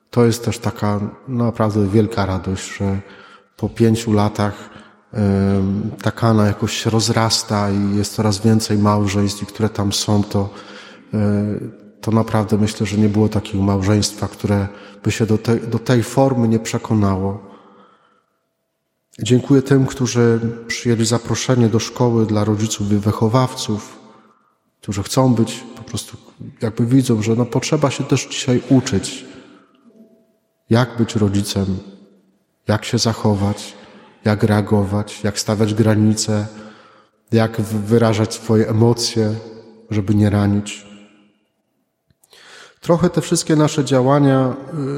To 0.09 0.25
jest 0.25 0.45
też 0.45 0.59
taka 0.59 0.99
naprawdę 1.27 1.87
wielka 1.87 2.25
radość, 2.25 2.77
że 2.77 2.99
po 3.57 3.69
pięciu 3.69 4.13
latach 4.13 4.69
ta 6.03 6.11
kana 6.11 6.45
jakoś 6.45 6.77
się 6.77 6.89
rozrasta 6.89 7.71
i 7.71 7.97
jest 7.97 8.13
coraz 8.15 8.39
więcej 8.39 8.77
małżeństw, 8.77 9.43
i 9.43 9.45
które 9.45 9.69
tam 9.69 9.93
są, 9.93 10.23
to, 10.23 10.49
e, 11.13 11.19
to 12.01 12.11
naprawdę 12.11 12.57
myślę, 12.57 12.87
że 12.87 12.97
nie 12.97 13.09
było 13.09 13.29
takiego 13.29 13.63
małżeństwa, 13.63 14.27
które 14.27 14.67
by 15.03 15.11
się 15.11 15.25
do, 15.25 15.37
te, 15.37 15.55
do 15.55 15.79
tej 15.79 16.03
formy 16.03 16.47
nie 16.47 16.59
przekonało. 16.59 17.54
Dziękuję 19.19 19.61
tym, 19.61 19.85
którzy 19.85 20.39
przyjęli 20.67 21.05
zaproszenie 21.05 21.69
do 21.69 21.79
szkoły 21.79 22.25
dla 22.25 22.43
rodziców 22.43 22.91
i 22.91 22.95
wychowawców, 22.95 23.99
którzy 24.81 25.03
chcą 25.03 25.33
być, 25.33 25.63
po 25.75 25.83
prostu 25.83 26.17
jakby 26.61 26.85
widzą, 26.85 27.21
że 27.21 27.35
no 27.35 27.45
potrzeba 27.45 27.91
się 27.91 28.03
też 28.03 28.27
dzisiaj 28.27 28.61
uczyć, 28.69 29.25
jak 30.69 30.97
być 30.97 31.15
rodzicem, 31.15 31.77
jak 32.67 32.85
się 32.85 32.97
zachować, 32.97 33.73
jak 34.25 34.43
reagować, 34.43 35.23
jak 35.23 35.39
stawiać 35.39 35.73
granice, 35.73 36.47
jak 37.31 37.61
wyrażać 37.61 38.33
swoje 38.33 38.69
emocje, 38.69 39.35
żeby 39.89 40.15
nie 40.15 40.29
ranić. 40.29 40.87
Trochę 42.81 43.09
te 43.09 43.21
wszystkie 43.21 43.55
nasze 43.55 43.85
działania 43.85 44.53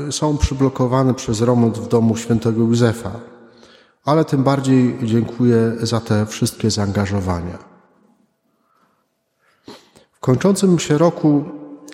y, 0.07 0.11
są 0.11 0.37
przyblokowane 0.37 1.13
przez 1.13 1.41
remont 1.41 1.77
w 1.77 1.87
domu 1.87 2.17
świętego 2.17 2.61
Józefa 2.61 3.36
ale 4.07 4.25
tym 4.25 4.43
bardziej 4.43 4.97
dziękuję 5.03 5.73
za 5.81 5.99
te 5.99 6.25
wszystkie 6.25 6.71
zaangażowania. 6.71 7.57
W 10.11 10.19
kończącym 10.19 10.79
się 10.79 10.97
roku 10.97 11.45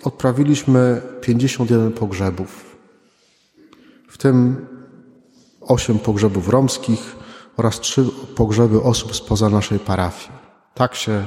odprawiliśmy 0.03 1.01
51 1.21 1.91
pogrzebów, 1.91 2.77
w 4.07 4.17
tym 4.17 4.65
8 5.61 5.99
pogrzebów 5.99 6.49
romskich 6.49 7.15
oraz 7.57 7.79
3 7.79 8.05
pogrzeby 8.35 8.81
osób 8.81 9.15
spoza 9.15 9.49
naszej 9.49 9.79
parafii. 9.79 10.31
Tak 10.73 10.95
się, 10.95 11.25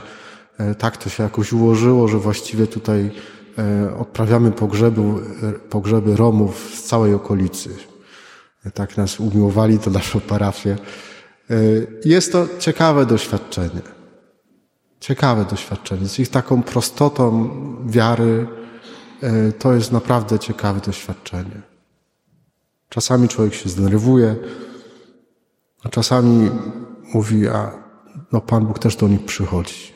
e, 0.58 0.74
tak 0.74 0.96
to 0.96 1.10
się 1.10 1.22
jakoś 1.22 1.52
ułożyło, 1.52 2.08
że 2.08 2.18
właściwie 2.18 2.66
tutaj 2.66 3.10
e, 3.58 3.96
odprawiamy 3.98 4.52
pogrzeby, 4.52 5.02
pogrzeby 5.70 6.16
Romów 6.16 6.70
z 6.74 6.82
całej 6.82 7.14
okolicy. 7.14 7.95
Tak 8.74 8.96
nas 8.96 9.20
umiłowali 9.20 9.78
to 9.78 9.90
naszą 9.90 10.20
parafię. 10.20 10.76
Jest 12.04 12.32
to 12.32 12.48
ciekawe 12.58 13.06
doświadczenie. 13.06 13.80
Ciekawe 15.00 15.44
doświadczenie. 15.44 16.08
Z 16.08 16.18
ich 16.18 16.28
taką 16.28 16.62
prostotą 16.62 17.50
wiary 17.86 18.46
to 19.58 19.72
jest 19.72 19.92
naprawdę 19.92 20.38
ciekawe 20.38 20.80
doświadczenie. 20.80 21.62
Czasami 22.88 23.28
człowiek 23.28 23.54
się 23.54 23.68
zdenerwuje, 23.68 24.36
a 25.84 25.88
czasami 25.88 26.50
mówi, 27.14 27.48
a 27.48 27.72
no 28.32 28.40
Pan 28.40 28.66
Bóg 28.66 28.78
też 28.78 28.96
do 28.96 29.08
nich 29.08 29.24
przychodzi. 29.24 29.92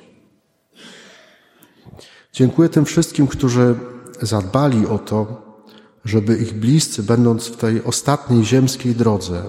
Dziękuję 2.32 2.68
tym 2.68 2.84
wszystkim, 2.84 3.26
którzy 3.26 3.74
zadbali 4.22 4.86
o 4.86 4.98
to, 4.98 5.49
żeby 6.04 6.36
ich 6.36 6.52
bliscy, 6.52 7.02
będąc 7.02 7.46
w 7.46 7.56
tej 7.56 7.84
ostatniej 7.84 8.44
ziemskiej 8.44 8.94
drodze, 8.94 9.42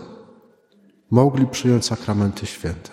mogli 1.12 1.48
przyjąć 1.48 1.86
sakramenty 1.86 2.46
święte. 2.46 2.92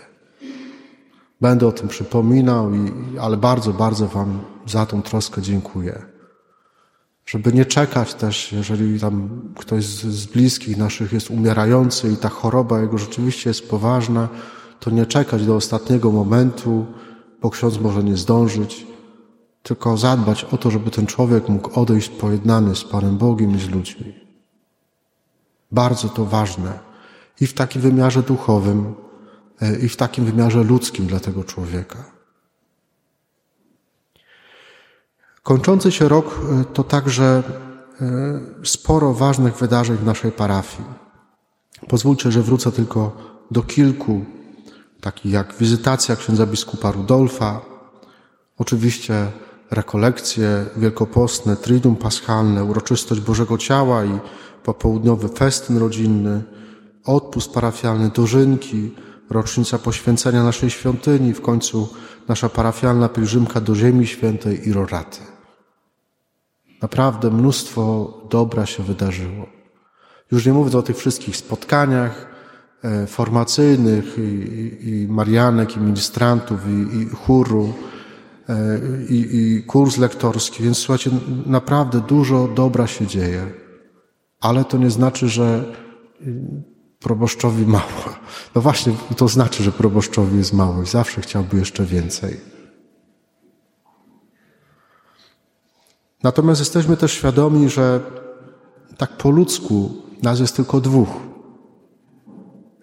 Będę 1.40 1.66
o 1.66 1.72
tym 1.72 1.88
przypominał, 1.88 2.74
i, 2.74 2.92
ale 3.20 3.36
bardzo, 3.36 3.72
bardzo 3.72 4.08
Wam 4.08 4.40
za 4.66 4.86
tą 4.86 5.02
troskę 5.02 5.42
dziękuję. 5.42 6.02
Żeby 7.26 7.52
nie 7.52 7.64
czekać 7.64 8.14
też, 8.14 8.52
jeżeli 8.52 9.00
tam 9.00 9.42
ktoś 9.56 9.84
z, 9.84 10.06
z 10.06 10.26
bliskich 10.26 10.76
naszych 10.76 11.12
jest 11.12 11.30
umierający 11.30 12.12
i 12.12 12.16
ta 12.16 12.28
choroba 12.28 12.80
jego 12.80 12.98
rzeczywiście 12.98 13.50
jest 13.50 13.70
poważna, 13.70 14.28
to 14.80 14.90
nie 14.90 15.06
czekać 15.06 15.46
do 15.46 15.56
ostatniego 15.56 16.12
momentu, 16.12 16.86
bo 17.40 17.50
ksiądz 17.50 17.80
może 17.80 18.04
nie 18.04 18.16
zdążyć, 18.16 18.86
tylko 19.62 19.96
zadbać 19.96 20.44
o 20.44 20.58
to, 20.58 20.70
żeby 20.70 20.90
ten 20.90 21.06
człowiek 21.06 21.48
mógł 21.48 21.80
odejść 21.80 22.08
pojednany 22.08 22.76
z 22.76 22.84
Panem 22.84 23.18
Bogiem 23.18 23.56
i 23.56 23.60
z 23.60 23.68
ludźmi. 23.68 24.14
Bardzo 25.72 26.08
to 26.08 26.24
ważne 26.24 26.78
i 27.40 27.46
w 27.46 27.54
takim 27.54 27.82
wymiarze 27.82 28.22
duchowym, 28.22 28.94
e, 29.60 29.78
i 29.78 29.88
w 29.88 29.96
takim 29.96 30.24
wymiarze 30.24 30.64
ludzkim 30.64 31.06
dla 31.06 31.20
tego 31.20 31.44
człowieka. 31.44 32.04
Kończący 35.42 35.92
się 35.92 36.08
rok 36.08 36.40
e, 36.60 36.64
to 36.64 36.84
także 36.84 37.42
e, 38.00 38.40
sporo 38.64 39.14
ważnych 39.14 39.56
wydarzeń 39.56 39.96
w 39.96 40.04
naszej 40.04 40.32
parafii. 40.32 40.88
Pozwólcie, 41.88 42.32
że 42.32 42.42
wrócę 42.42 42.72
tylko 42.72 43.16
do 43.50 43.62
kilku, 43.62 44.24
takich 45.00 45.32
jak 45.32 45.54
wizytacja 45.54 46.16
księdza 46.16 46.46
biskupa 46.46 46.92
Rudolfa, 46.92 47.60
oczywiście 48.58 49.26
rekolekcje 49.70 50.64
wielkopostne, 50.76 51.56
triduum 51.56 51.96
paschalne, 51.96 52.64
uroczystość 52.64 53.20
Bożego 53.20 53.58
Ciała 53.58 54.04
i 54.04 54.18
popołudniowy 54.64 55.28
festyn 55.28 55.78
rodzinny, 55.78 56.42
odpust 57.04 57.52
parafialny, 57.52 58.10
dożynki, 58.14 58.94
rocznica 59.30 59.78
poświęcenia 59.78 60.44
naszej 60.44 60.70
świątyni, 60.70 61.34
w 61.34 61.40
końcu 61.40 61.88
nasza 62.28 62.48
parafialna 62.48 63.08
pielgrzymka 63.08 63.60
do 63.60 63.74
Ziemi 63.74 64.06
Świętej 64.06 64.68
i 64.68 64.72
roraty. 64.72 65.20
Naprawdę 66.82 67.30
mnóstwo 67.30 68.12
dobra 68.30 68.66
się 68.66 68.82
wydarzyło. 68.82 69.46
Już 70.32 70.46
nie 70.46 70.52
mówiąc 70.52 70.74
o 70.74 70.82
tych 70.82 70.96
wszystkich 70.96 71.36
spotkaniach 71.36 72.26
e, 72.82 73.06
formacyjnych 73.06 74.18
i, 74.18 74.20
i, 74.20 74.88
i 74.88 75.08
marianek, 75.08 75.76
i 75.76 75.80
ministrantów, 75.80 76.60
i, 76.68 76.96
i 76.96 77.08
chóru, 77.08 77.72
i, 79.08 79.28
i 79.32 79.62
kurs 79.62 79.96
lektorski, 79.98 80.62
więc 80.62 80.78
słuchajcie, 80.78 81.10
naprawdę 81.46 82.00
dużo 82.00 82.48
dobra 82.48 82.86
się 82.86 83.06
dzieje. 83.06 83.46
Ale 84.40 84.64
to 84.64 84.76
nie 84.76 84.90
znaczy, 84.90 85.28
że 85.28 85.64
proboszczowi 86.98 87.66
mało. 87.66 88.04
No 88.54 88.60
właśnie, 88.60 88.92
to 89.16 89.28
znaczy, 89.28 89.62
że 89.62 89.72
proboszczowi 89.72 90.38
jest 90.38 90.52
mało 90.52 90.82
i 90.82 90.86
zawsze 90.86 91.20
chciałby 91.20 91.56
jeszcze 91.56 91.84
więcej. 91.84 92.40
Natomiast 96.22 96.60
jesteśmy 96.60 96.96
też 96.96 97.12
świadomi, 97.12 97.68
że 97.68 98.00
tak 98.96 99.16
po 99.16 99.30
ludzku 99.30 99.90
nas 100.22 100.40
jest 100.40 100.56
tylko 100.56 100.80
dwóch, 100.80 101.08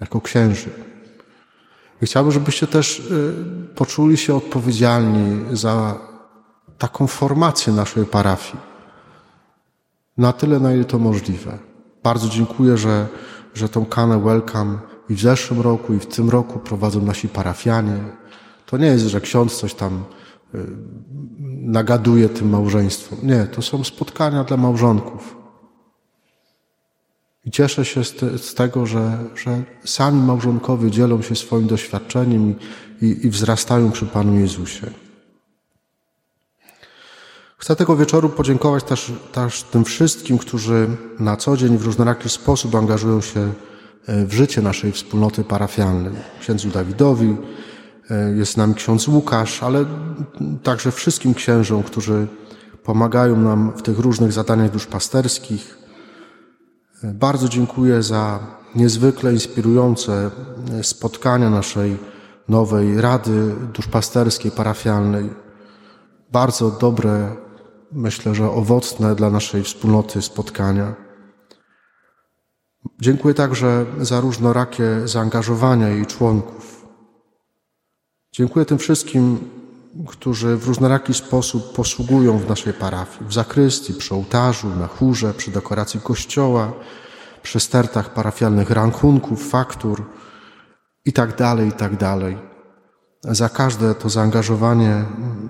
jako 0.01 0.21
księży. 0.21 0.69
Chciałbym, 2.05 2.31
żebyście 2.31 2.67
też 2.67 2.99
y, 2.99 3.33
poczuli 3.75 4.17
się 4.17 4.35
odpowiedzialni 4.35 5.57
za 5.57 5.95
taką 6.77 7.07
formację 7.07 7.73
naszej 7.73 8.05
parafii. 8.05 8.63
Na 10.17 10.33
tyle, 10.33 10.59
na 10.59 10.73
ile 10.73 10.85
to 10.85 10.99
możliwe. 10.99 11.59
Bardzo 12.03 12.29
dziękuję, 12.29 12.77
że, 12.77 13.07
że 13.53 13.69
tą 13.69 13.85
kanę 13.85 14.19
Welcome 14.19 14.77
i 15.09 15.15
w 15.15 15.21
zeszłym 15.21 15.61
roku, 15.61 15.93
i 15.93 15.99
w 15.99 16.05
tym 16.05 16.29
roku 16.29 16.59
prowadzą 16.59 17.01
nasi 17.01 17.27
parafianie. 17.27 17.97
To 18.65 18.77
nie 18.77 18.87
jest, 18.87 19.05
że 19.05 19.21
ksiądz 19.21 19.55
coś 19.55 19.73
tam 19.73 20.03
y, 20.55 20.57
nagaduje 21.61 22.29
tym 22.29 22.49
małżeństwom. 22.49 23.19
Nie, 23.23 23.45
to 23.45 23.61
są 23.61 23.83
spotkania 23.83 24.43
dla 24.43 24.57
małżonków. 24.57 25.44
I 27.45 27.51
cieszę 27.51 27.85
się 27.85 28.03
z, 28.03 28.13
te, 28.13 28.37
z 28.37 28.53
tego, 28.53 28.85
że, 28.85 29.17
że 29.35 29.63
sami 29.85 30.21
małżonkowie 30.21 30.91
dzielą 30.91 31.21
się 31.21 31.35
swoim 31.35 31.67
doświadczeniem 31.67 32.49
i, 32.49 32.55
i, 33.05 33.25
i 33.25 33.29
wzrastają 33.29 33.91
przy 33.91 34.05
Panu 34.05 34.39
Jezusie. 34.39 34.87
Chcę 37.57 37.75
tego 37.75 37.95
wieczoru 37.95 38.29
podziękować 38.29 38.83
też, 38.83 39.11
też 39.31 39.63
tym 39.63 39.85
wszystkim, 39.85 40.37
którzy 40.37 40.87
na 41.19 41.37
co 41.37 41.57
dzień 41.57 41.77
w 41.77 41.85
różnoraki 41.85 42.29
sposób 42.29 42.75
angażują 42.75 43.21
się 43.21 43.53
e, 44.07 44.25
w 44.25 44.33
życie 44.33 44.61
naszej 44.61 44.91
wspólnoty 44.91 45.43
parafialnej. 45.43 46.13
Księdzu 46.41 46.69
Dawidowi, 46.69 47.37
e, 48.09 48.31
jest 48.31 48.51
z 48.51 48.57
nami 48.57 48.75
ksiądz 48.75 49.07
Łukasz, 49.07 49.63
ale 49.63 49.85
także 50.63 50.91
wszystkim 50.91 51.33
księżom, 51.33 51.83
którzy 51.83 52.27
pomagają 52.83 53.41
nam 53.41 53.73
w 53.77 53.81
tych 53.81 53.99
różnych 53.99 54.31
zadaniach 54.31 54.71
duszpasterskich. 54.71 55.84
E, 57.03 57.13
bardzo 57.13 57.49
dziękuję 57.49 58.03
za 58.03 58.39
niezwykle 58.75 59.33
inspirujące 59.33 60.31
spotkania 60.81 61.49
naszej 61.49 61.97
nowej 62.47 63.01
Rady 63.01 63.55
Duszpasterskiej 63.73 64.51
Parafialnej. 64.51 65.29
Bardzo 66.31 66.71
dobre 66.71 67.35
myślę, 67.91 68.35
że 68.35 68.51
owocne 68.51 69.15
dla 69.15 69.29
naszej 69.29 69.63
wspólnoty 69.63 70.21
spotkania. 70.21 70.95
Dziękuję 73.01 73.33
także 73.33 73.85
za 74.01 74.19
różnorakie 74.19 75.01
zaangażowania 75.05 75.89
jej 75.89 76.05
członków. 76.05 76.85
Dziękuję 78.31 78.65
tym 78.65 78.77
wszystkim, 78.77 79.49
którzy 80.07 80.57
w 80.57 80.67
różnoraki 80.67 81.13
sposób 81.13 81.73
posługują 81.73 82.37
w 82.37 82.49
naszej 82.49 82.73
parafii, 82.73 83.29
w 83.29 83.33
zakrystii, 83.33 83.93
przy 83.93 84.15
ołtarzu, 84.15 84.69
na 84.69 84.87
chórze, 84.87 85.33
przy 85.33 85.51
dekoracji 85.51 85.99
kościoła, 85.99 86.73
przy 87.43 87.59
stertach 87.59 88.13
parafialnych 88.13 88.69
rachunków, 88.69 89.49
faktur 89.49 90.03
i 91.05 91.13
tak 91.13 91.35
dalej, 91.37 91.69
i 91.69 91.71
tak. 91.71 91.91
Za 93.23 93.49
każde 93.49 93.95
to 93.95 94.09
zaangażowanie 94.09 95.05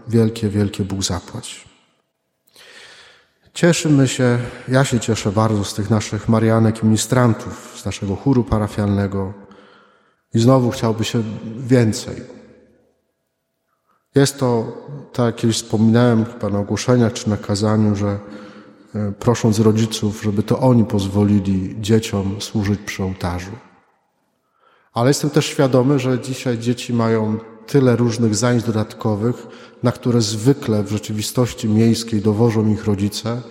wielkie, 0.08 0.50
wielkie 0.50 0.84
Bóg 0.84 1.04
zapłać. 1.04 1.66
Cieszymy 3.54 4.08
się, 4.08 4.40
ja 4.68 4.86
się 4.86 5.00
cieszę 5.00 5.32
bardzo 5.32 5.64
z 5.64 5.74
tych 5.74 5.90
naszych 5.90 6.30
Marianek 6.30 6.84
i 6.84 6.86
ministrantów, 6.86 7.80
z 7.82 7.86
naszego 7.86 8.16
chóru 8.16 8.44
parafialnego 8.44 9.34
i 10.34 10.40
znowu 10.40 10.72
chciałby 10.72 11.04
się 11.04 11.24
więcej. 11.58 12.45
Jest 14.16 14.40
to, 14.40 14.78
tak 15.14 15.26
jak 15.26 15.36
kiedyś 15.36 15.56
wspominałem 15.58 16.26
chyba 16.26 16.50
na 16.50 16.60
ogłoszeniach 16.60 17.14
czy 17.14 17.30
na 17.30 17.38
kazaniu, 17.38 17.96
że 17.96 18.20
e, 18.96 19.12
prosząc 19.12 19.60
rodziców, 19.60 20.22
żeby 20.24 20.44
to 20.44 20.60
oni 20.60 20.86
pozwolili 20.86 21.76
dzieciom 21.82 22.36
służyć 22.42 22.80
przy 22.86 23.04
ołtarzu. 23.04 23.52
Ale 24.94 25.10
jestem 25.10 25.30
też 25.30 25.46
świadomy, 25.46 26.00
że 26.00 26.20
dzisiaj 26.20 26.58
dzieci 26.58 26.94
mają 26.94 27.38
tyle 27.68 27.96
różnych 27.96 28.36
zajęć 28.36 28.64
dodatkowych, 28.64 29.48
na 29.84 29.92
które 29.92 30.22
zwykle 30.22 30.84
w 30.84 30.92
rzeczywistości 30.92 31.70
miejskiej 31.70 32.22
dowożą 32.22 32.68
ich 32.68 32.86
rodzice, 32.86 33.42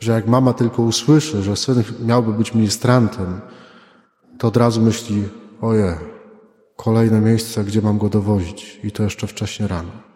że 0.00 0.12
jak 0.12 0.26
mama 0.26 0.52
tylko 0.52 0.82
usłyszy, 0.82 1.42
że 1.42 1.56
syn 1.56 1.82
miałby 2.00 2.32
być 2.32 2.54
ministrantem, 2.54 3.40
to 4.38 4.48
od 4.48 4.56
razu 4.56 4.80
myśli, 4.80 5.24
oje, 5.60 5.98
kolejne 6.76 7.20
miejsce, 7.20 7.64
gdzie 7.64 7.82
mam 7.82 7.98
go 7.98 8.08
dowozić 8.08 8.80
i 8.84 8.92
to 8.92 9.02
jeszcze 9.02 9.26
wcześnie 9.26 9.68
rano. 9.68 10.09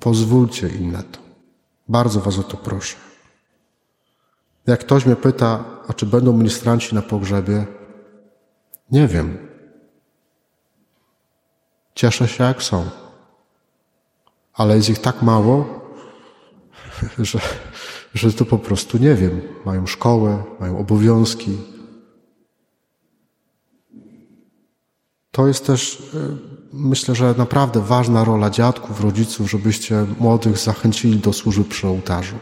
Pozwólcie 0.00 0.68
im 0.68 0.92
na 0.92 1.02
to. 1.02 1.18
Bardzo 1.88 2.20
was 2.20 2.38
o 2.38 2.42
to 2.42 2.56
proszę. 2.56 2.96
Jak 4.66 4.80
ktoś 4.80 5.06
mnie 5.06 5.16
pyta, 5.16 5.64
a 5.88 5.92
czy 5.92 6.06
będą 6.06 6.32
ministranci 6.32 6.94
na 6.94 7.02
pogrzebie? 7.02 7.66
Nie 8.90 9.06
wiem. 9.08 9.38
Cieszę 11.94 12.28
się, 12.28 12.44
jak 12.44 12.62
są. 12.62 12.90
ale 14.52 14.76
jest 14.76 14.88
ich 14.88 14.98
tak 14.98 15.22
mało, 15.22 15.80
że, 17.18 17.38
że 18.14 18.32
to 18.32 18.44
po 18.44 18.58
prostu 18.58 18.98
nie 18.98 19.14
wiem. 19.14 19.40
Mają 19.64 19.86
szkołę, 19.86 20.44
mają 20.60 20.78
obowiązki. 20.78 21.58
To 25.30 25.46
jest 25.46 25.66
też, 25.66 26.02
e, 26.14 26.55
myślę, 26.72 27.14
że 27.14 27.34
naprawdę 27.38 27.80
ważna 27.80 28.24
rola 28.24 28.50
dziadków, 28.50 29.00
rodziców, 29.00 29.50
żebyście 29.50 30.06
młodych 30.20 30.58
zachęcili 30.58 31.18
do 31.18 31.32
służby 31.32 31.64
przy 31.64 31.88
ołtarzu. 31.88 32.36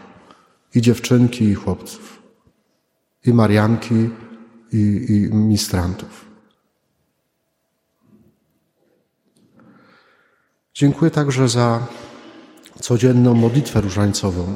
I 0.75 0.81
dziewczynki, 0.81 1.45
i 1.45 1.55
chłopców. 1.55 2.23
I 3.27 3.33
Marianki, 3.33 4.11
i, 4.73 5.07
i 5.09 5.35
ministrantów. 5.35 6.25
Dziękuję 10.75 11.11
także 11.11 11.49
za 11.49 11.87
codzienną 12.81 13.35
modlitwę 13.35 13.81
różańcową. 13.81 14.55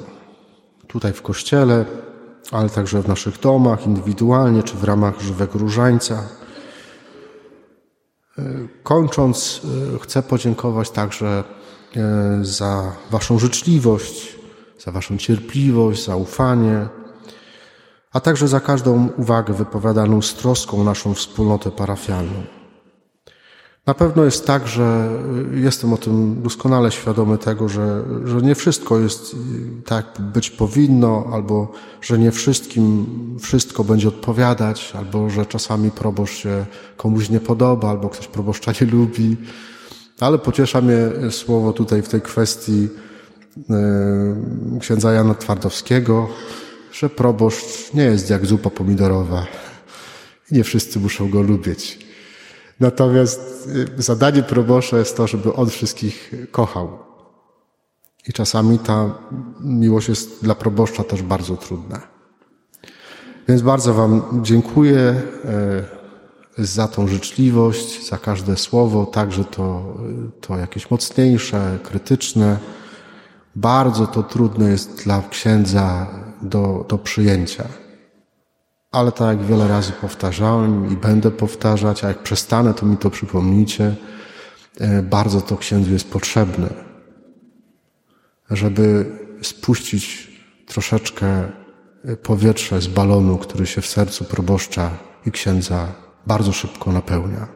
Tutaj 0.87 1.13
w 1.13 1.23
kościele, 1.23 1.85
ale 2.51 2.71
także 2.71 3.03
w 3.03 3.09
naszych 3.09 3.41
domach, 3.41 3.87
indywidualnie 3.87 4.63
czy 4.63 4.77
w 4.77 4.85
ramach 4.85 5.21
żywego 5.21 5.59
różańca. 5.59 6.29
Kończąc, 8.83 9.61
e, 9.95 9.99
chcę 9.99 10.23
podziękować 10.23 10.91
także 10.91 11.45
e, 11.97 12.39
za 12.43 12.93
Waszą 13.11 13.39
życzliwość, 13.39 14.39
za 14.85 14.93
Waszą 14.93 15.19
cierpliwość, 15.19 16.05
zaufanie, 16.05 16.89
a 18.13 18.21
także 18.21 18.49
za 18.49 18.61
każdą 18.61 19.09
uwagę 19.17 19.55
wypowiadaną 19.55 20.23
z 20.23 20.35
troską 20.35 20.85
naszą 20.85 21.15
wspólnotę 21.15 21.71
parafialną. 21.71 22.58
Na 23.89 23.95
pewno 23.95 24.25
jest 24.25 24.47
tak, 24.47 24.69
że 24.69 25.11
y, 25.55 25.61
jestem 25.61 25.93
o 25.93 25.97
tym 25.97 26.43
doskonale 26.43 26.91
świadomy 26.91 27.39
tego, 27.39 27.69
że, 27.69 28.05
że 28.25 28.43
nie 28.43 28.55
wszystko 28.55 28.99
jest 28.99 29.35
y, 29.35 29.37
tak, 29.85 30.07
być 30.21 30.51
powinno, 30.51 31.27
albo 31.33 31.73
że 32.01 32.19
nie 32.19 32.31
wszystkim 32.31 33.07
wszystko 33.41 33.85
będzie 33.85 34.09
odpowiadać, 34.09 34.93
albo 34.99 35.31
że 35.31 35.47
czasami 35.47 35.91
proboszcz 35.91 36.39
się 36.39 36.67
komuś 36.97 37.31
nie 37.31 37.41
podoba, 37.41 37.91
albo 37.91 38.09
ktoś 38.09 38.27
proboszcza 38.27 38.73
nie 38.81 38.87
lubi. 38.87 39.37
Ale 40.21 40.39
pociesza 40.39 40.81
mnie 40.81 41.31
słowo 41.31 41.73
tutaj 41.73 42.03
w 42.03 42.09
tej 42.09 42.21
kwestii 42.21 42.89
księdza 44.81 45.13
Jana 45.13 45.35
Twardowskiego, 45.35 46.29
że 46.93 47.11
proboszcz 47.11 47.95
nie 47.95 48.03
jest 48.03 48.31
jak 48.31 48.47
zupa 48.47 48.71
pomidorowa 48.71 49.47
i 50.51 50.55
nie 50.55 50.65
wszyscy 50.65 51.01
muszą 51.01 51.31
go 51.31 51.43
lubić. 51.43 52.08
Natomiast 52.81 53.69
y, 53.99 54.03
zadanie 54.03 54.43
probosza 54.43 54.99
jest 54.99 55.17
to, 55.17 55.27
żeby 55.27 55.55
on 55.55 55.71
wszystkich 55.71 56.33
kochał. 56.51 56.99
I 58.29 58.33
czasami 58.33 58.79
ta 58.79 59.15
miłość 59.61 60.09
jest 60.09 60.43
dla 60.43 60.55
proboszcza 60.55 61.05
też 61.05 61.23
bardzo 61.23 61.57
trudna. 61.57 62.01
Więc 63.49 63.63
bardzo 63.63 63.95
Wam 63.95 64.41
dziękuję 64.43 65.23
y, 66.59 66.65
za 66.65 66.89
tą 66.89 67.09
życzliwość, 67.09 68.09
za 68.09 68.19
każde 68.19 68.57
słowo, 68.57 69.07
także 69.07 69.45
to, 69.45 69.95
y, 70.29 70.41
to 70.41 70.57
jakieś 70.57 70.91
mocniejsze, 70.91 71.79
krytyczne. 71.83 72.59
Bardzo 73.57 74.07
to 74.07 74.23
trudne 74.23 74.71
jest 74.71 75.05
dla 75.05 75.23
księdza 75.31 76.07
do, 76.43 76.87
do 76.89 76.99
przyjęcia. 76.99 77.65
Ale 78.91 79.13
tak 79.13 79.39
jak 79.39 79.47
wiele 79.47 79.69
razy 79.69 79.93
powtarzałem 79.93 80.93
i 80.93 80.97
będę 80.97 81.31
powtarzać, 81.31 82.05
a 82.05 82.09
jak 82.09 82.23
przestanę, 82.23 82.75
to 82.75 82.87
mi 82.87 82.97
to 82.97 83.11
przypomnijcie, 83.11 83.97
e, 84.81 85.03
bardzo 85.03 85.41
to 85.41 85.57
księdzu 85.57 85.93
jest 85.93 86.11
potrzebne, 86.11 86.69
żeby 88.51 89.07
spuścić 89.43 90.31
troszeczkę 90.67 91.27
e, 92.05 92.17
powietrze 92.17 92.81
z 92.81 92.87
balonu, 92.87 93.39
który 93.39 93.67
się 93.67 93.81
w 93.81 93.87
sercu 93.87 94.25
proboszcza 94.25 94.91
i 95.27 95.31
księdza 95.31 95.89
bardzo 96.27 96.53
szybko 96.53 96.93
napełnia. 96.93 97.49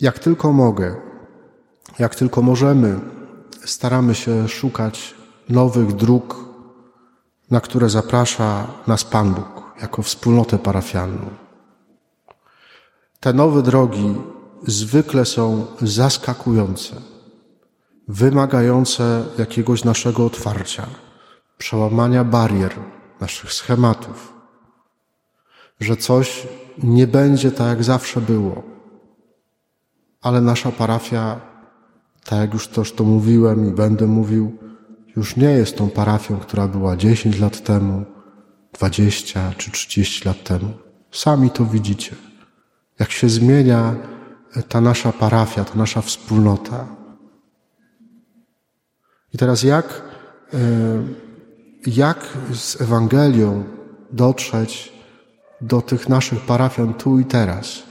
Jak 0.00 0.18
tylko 0.18 0.52
mogę, 0.52 0.96
jak 1.98 2.14
tylko 2.14 2.42
możemy, 2.42 3.17
staramy 3.70 4.14
się 4.14 4.48
szukać 4.48 5.14
nowych 5.48 5.92
dróg, 5.92 6.36
na 7.50 7.60
które 7.60 7.88
zaprasza 7.88 8.66
nas 8.86 9.04
Pan 9.04 9.34
Bóg 9.34 9.62
jako 9.80 10.02
wspólnotę 10.02 10.58
parafialną. 10.58 11.30
Te 13.20 13.32
nowe 13.32 13.62
drogi 13.62 14.14
zwykle 14.66 15.24
są 15.24 15.66
zaskakujące, 15.82 16.96
wymagające 18.08 19.24
jakiegoś 19.38 19.84
naszego 19.84 20.26
otwarcia, 20.26 20.86
przełamania 21.58 22.24
barier, 22.24 22.74
naszych 23.20 23.52
schematów, 23.52 24.32
że 25.80 25.96
coś 25.96 26.46
nie 26.82 27.06
będzie 27.06 27.52
tak, 27.52 27.68
jak 27.68 27.84
zawsze 27.84 28.20
było, 28.20 28.62
ale 30.22 30.40
nasza 30.40 30.72
parafia, 30.72 31.40
tak 32.28 32.40
jak 32.40 32.54
już 32.54 32.68
też 32.68 32.92
to 32.92 33.04
mówiłem 33.04 33.68
i 33.68 33.70
będę 33.70 34.06
mówił, 34.06 34.58
już 35.16 35.36
nie 35.36 35.50
jest 35.50 35.76
tą 35.76 35.90
parafią, 35.90 36.38
która 36.38 36.68
była 36.68 36.96
10 36.96 37.38
lat 37.40 37.64
temu, 37.64 38.04
20 38.72 39.52
czy 39.56 39.70
30 39.70 40.28
lat 40.28 40.44
temu. 40.44 40.68
Sami 41.10 41.50
to 41.50 41.64
widzicie. 41.64 42.16
Jak 42.98 43.10
się 43.10 43.28
zmienia 43.28 43.94
ta 44.68 44.80
nasza 44.80 45.12
parafia, 45.12 45.64
ta 45.64 45.74
nasza 45.74 46.00
wspólnota. 46.02 46.86
I 49.34 49.38
teraz 49.38 49.62
jak, 49.62 50.02
e, 50.54 50.58
jak 51.86 52.38
z 52.52 52.80
Ewangelią 52.80 53.64
dotrzeć 54.12 54.92
do 55.60 55.82
tych 55.82 56.08
naszych 56.08 56.40
parafian 56.40 56.94
tu 56.94 57.18
i 57.18 57.24
teraz? 57.24 57.87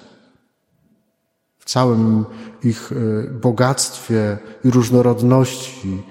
Całym 1.67 2.25
ich 2.63 2.91
e, 2.91 3.29
bogactwie 3.31 4.37
i 4.63 4.69
różnorodności, 4.69 6.03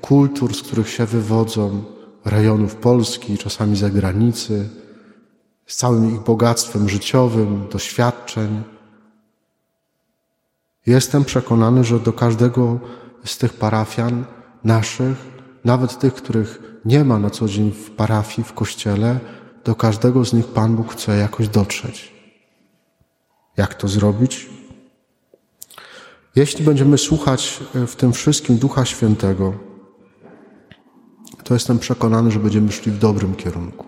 kultur, 0.00 0.54
z 0.54 0.62
których 0.62 0.88
się 0.88 1.06
wywodzą, 1.06 1.84
rejonów 2.24 2.76
Polski, 2.76 3.38
czasami 3.38 3.76
zagranicy, 3.76 4.68
z 5.66 5.76
całym 5.76 6.14
ich 6.14 6.20
bogactwem 6.20 6.88
życiowym, 6.88 7.66
doświadczeń. 7.72 8.62
Jestem 10.86 11.24
przekonany, 11.24 11.84
że 11.84 12.00
do 12.00 12.12
każdego 12.12 12.80
z 13.24 13.38
tych 13.38 13.52
parafian 13.52 14.24
naszych, 14.64 15.16
nawet 15.64 15.98
tych, 15.98 16.14
których 16.14 16.80
nie 16.84 17.04
ma 17.04 17.18
na 17.18 17.30
co 17.30 17.48
dzień 17.48 17.72
w 17.72 17.90
parafii, 17.90 18.48
w 18.48 18.52
kościele, 18.52 19.20
do 19.64 19.74
każdego 19.74 20.24
z 20.24 20.32
nich 20.32 20.46
Pan 20.46 20.76
Bóg 20.76 20.92
chce 20.92 21.16
jakoś 21.16 21.48
dotrzeć. 21.48 22.14
Jak 23.56 23.74
to 23.74 23.88
zrobić? 23.88 24.50
Jeśli 26.36 26.64
będziemy 26.64 26.98
słuchać 26.98 27.60
w 27.86 27.96
tym 27.96 28.12
wszystkim 28.12 28.56
Ducha 28.56 28.84
Świętego, 28.84 29.52
to 31.44 31.54
jestem 31.54 31.78
przekonany, 31.78 32.30
że 32.30 32.38
będziemy 32.38 32.72
szli 32.72 32.92
w 32.92 32.98
dobrym 32.98 33.34
kierunku. 33.34 33.84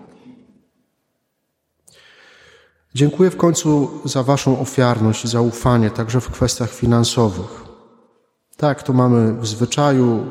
Dziękuję 2.95 3.29
w 3.31 3.37
końcu 3.37 3.89
za 4.05 4.23
Waszą 4.23 4.59
ofiarność 4.59 5.25
i 5.25 5.27
zaufanie, 5.27 5.89
także 5.89 6.21
w 6.21 6.31
kwestiach 6.31 6.73
finansowych. 6.73 7.63
Tak, 8.57 8.83
to 8.83 8.93
mamy 8.93 9.33
w 9.33 9.47
zwyczaju 9.47 10.25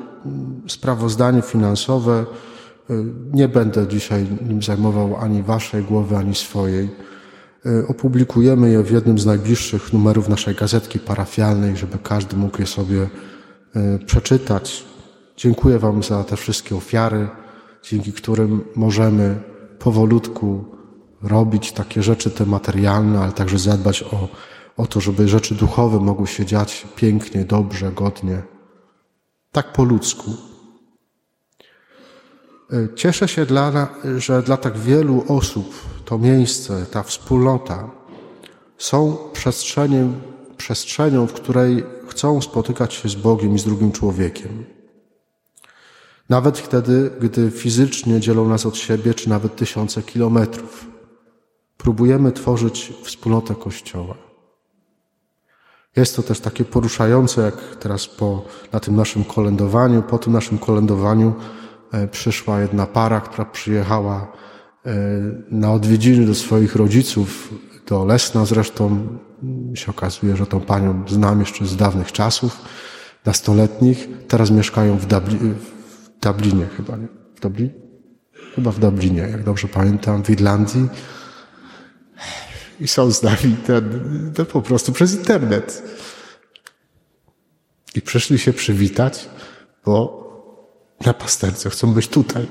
sprawozdanie 0.69 1.43
finansowe. 1.43 2.27
Nie 3.33 3.49
będę 3.49 3.87
dzisiaj 3.87 4.29
nim 4.49 4.63
zajmował 4.63 5.17
ani 5.17 5.43
Waszej 5.43 5.83
głowy, 5.85 6.17
ani 6.17 6.35
swojej. 6.35 6.91
Opublikujemy 7.89 8.71
je 8.71 8.83
w 8.83 8.91
jednym 8.91 9.19
z 9.19 9.27
najbliższych 9.27 9.93
numerów 9.93 10.29
naszej 10.29 10.55
gazetki 10.55 10.99
parafialnej, 10.99 11.77
żeby 11.77 11.99
każdy 12.03 12.37
mógł 12.37 12.61
je 12.61 12.67
sobie 12.67 13.09
e, 13.75 13.99
przeczytać, 13.99 14.85
Dziękuję 15.37 15.79
Wam 15.79 16.03
za 16.03 16.25
te 16.25 16.37
wszystkie 16.37 16.77
ofiary, 16.77 17.29
dzięki 17.83 18.13
którym 18.13 18.65
możemy 18.77 19.41
powolutku 19.79 20.65
robić 21.23 21.73
takie 21.73 22.03
rzeczy 22.03 22.31
te 22.31 22.47
materialne, 22.47 23.21
ale 23.21 23.33
także 23.33 23.59
zadbać 23.59 24.03
o, 24.03 24.29
o 24.77 24.87
to, 24.87 25.01
żeby 25.01 25.29
rzeczy 25.29 25.55
duchowe 25.55 26.01
mogły 26.01 26.27
się 26.27 26.47
dziać 26.47 26.87
pięknie, 26.97 27.45
dobrze, 27.45 27.93
godnie. 27.93 28.43
Tak 29.53 29.73
po 29.73 29.85
ludzku. 29.85 30.31
E, 32.73 32.95
cieszę 32.95 33.29
się, 33.29 33.47
dla, 33.47 33.89
że 34.17 34.43
dla 34.43 34.57
tak 34.57 34.79
wielu 34.79 35.25
osób 35.29 35.75
to 36.05 36.19
miejsce, 36.19 36.87
ta 36.87 37.03
wspólnota 37.03 37.91
są 38.79 39.17
przestrzeniem, 39.33 40.21
przestrzenią, 40.57 41.27
w 41.27 41.33
której 41.33 41.85
chcą 42.09 42.41
spotykać 42.41 42.95
się 42.95 43.09
z 43.09 43.15
Bogiem 43.15 43.55
i 43.55 43.59
z 43.59 43.65
drugim 43.65 43.93
człowiekiem. 43.93 44.65
Nawet 46.29 46.59
wtedy, 46.59 47.11
gdy 47.21 47.51
fizycznie 47.51 48.21
dzielą 48.21 48.49
nas 48.49 48.67
od 48.67 48.77
siebie, 48.77 49.15
czy 49.15 49.29
nawet 49.29 49.57
tysiące 49.57 50.03
kilometrów, 50.03 50.87
próbujemy 51.77 52.33
tworzyć 52.33 52.93
wspólnotę 53.05 53.55
Kościoła. 53.55 54.15
Jest 55.97 56.17
to 56.17 56.23
też 56.23 56.41
takie 56.41 56.65
poruszające, 56.65 57.43
jak 57.43 57.77
teraz 57.81 58.07
po, 58.07 58.45
na 58.73 58.81
tym 58.81 58.97
naszym 58.97 59.25
kolędowaniu. 59.25 60.03
Po 60.03 60.19
tym 60.19 60.33
naszym 60.33 60.59
kolędowaniu 60.59 61.35
przyszła 62.11 62.61
jedna 62.61 62.87
para, 62.87 63.21
która 63.21 63.45
przyjechała 63.45 64.33
e, 64.87 64.95
na 65.51 65.73
odwiedziny 65.73 66.27
do 66.27 66.35
swoich 66.35 66.77
rodziców, 66.77 67.55
do 67.87 68.05
Lesna 68.05 68.45
zresztą. 68.45 69.09
Się 69.75 69.91
okazuje, 69.91 70.37
że 70.37 70.47
tą 70.47 70.61
panią 70.61 71.05
znam 71.09 71.41
jeszcze 71.41 71.67
z 71.67 71.77
dawnych 71.77 72.13
czasów, 72.13 72.61
nastoletnich. 73.25 74.09
Teraz 74.29 74.51
mieszkają 74.51 74.99
w, 74.99 75.07
Dubli 75.07 75.39
w 75.39 76.21
Dublinie 76.21 76.67
chyba, 76.77 76.97
nie? 76.97 77.09
W 77.35 77.41
Dublinie? 77.41 77.75
Chyba 78.55 78.71
w 78.71 78.79
Dublinie, 78.79 79.21
jak 79.21 79.45
dobrze 79.45 79.69
pamiętam, 79.69 80.25
w 80.25 80.31
Irlandii. 80.31 80.89
I 82.81 82.89
są 82.89 83.11
z 83.11 83.23
nami 83.23 83.57
ten, 83.67 84.33
ten 84.35 84.47
po 84.47 84.63
prostu 84.63 84.93
przez 84.93 85.15
internet. 85.15 85.83
I 87.95 88.03
przyszli 88.03 88.39
się 88.39 88.53
przywitać, 88.53 89.29
bo 89.85 90.26
na 91.01 91.15
pasterce 91.15 91.71
chcą 91.71 91.95
być 91.95 92.09
tutaj. 92.09 92.47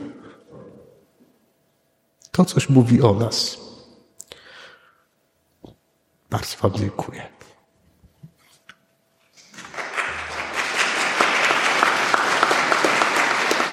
To 2.31 2.45
coś 2.45 2.69
mówi 2.69 3.01
o 3.01 3.13
nas. 3.13 3.57
Bardzo 6.29 6.57
Wam 6.57 6.73
dziękuję. 6.73 7.34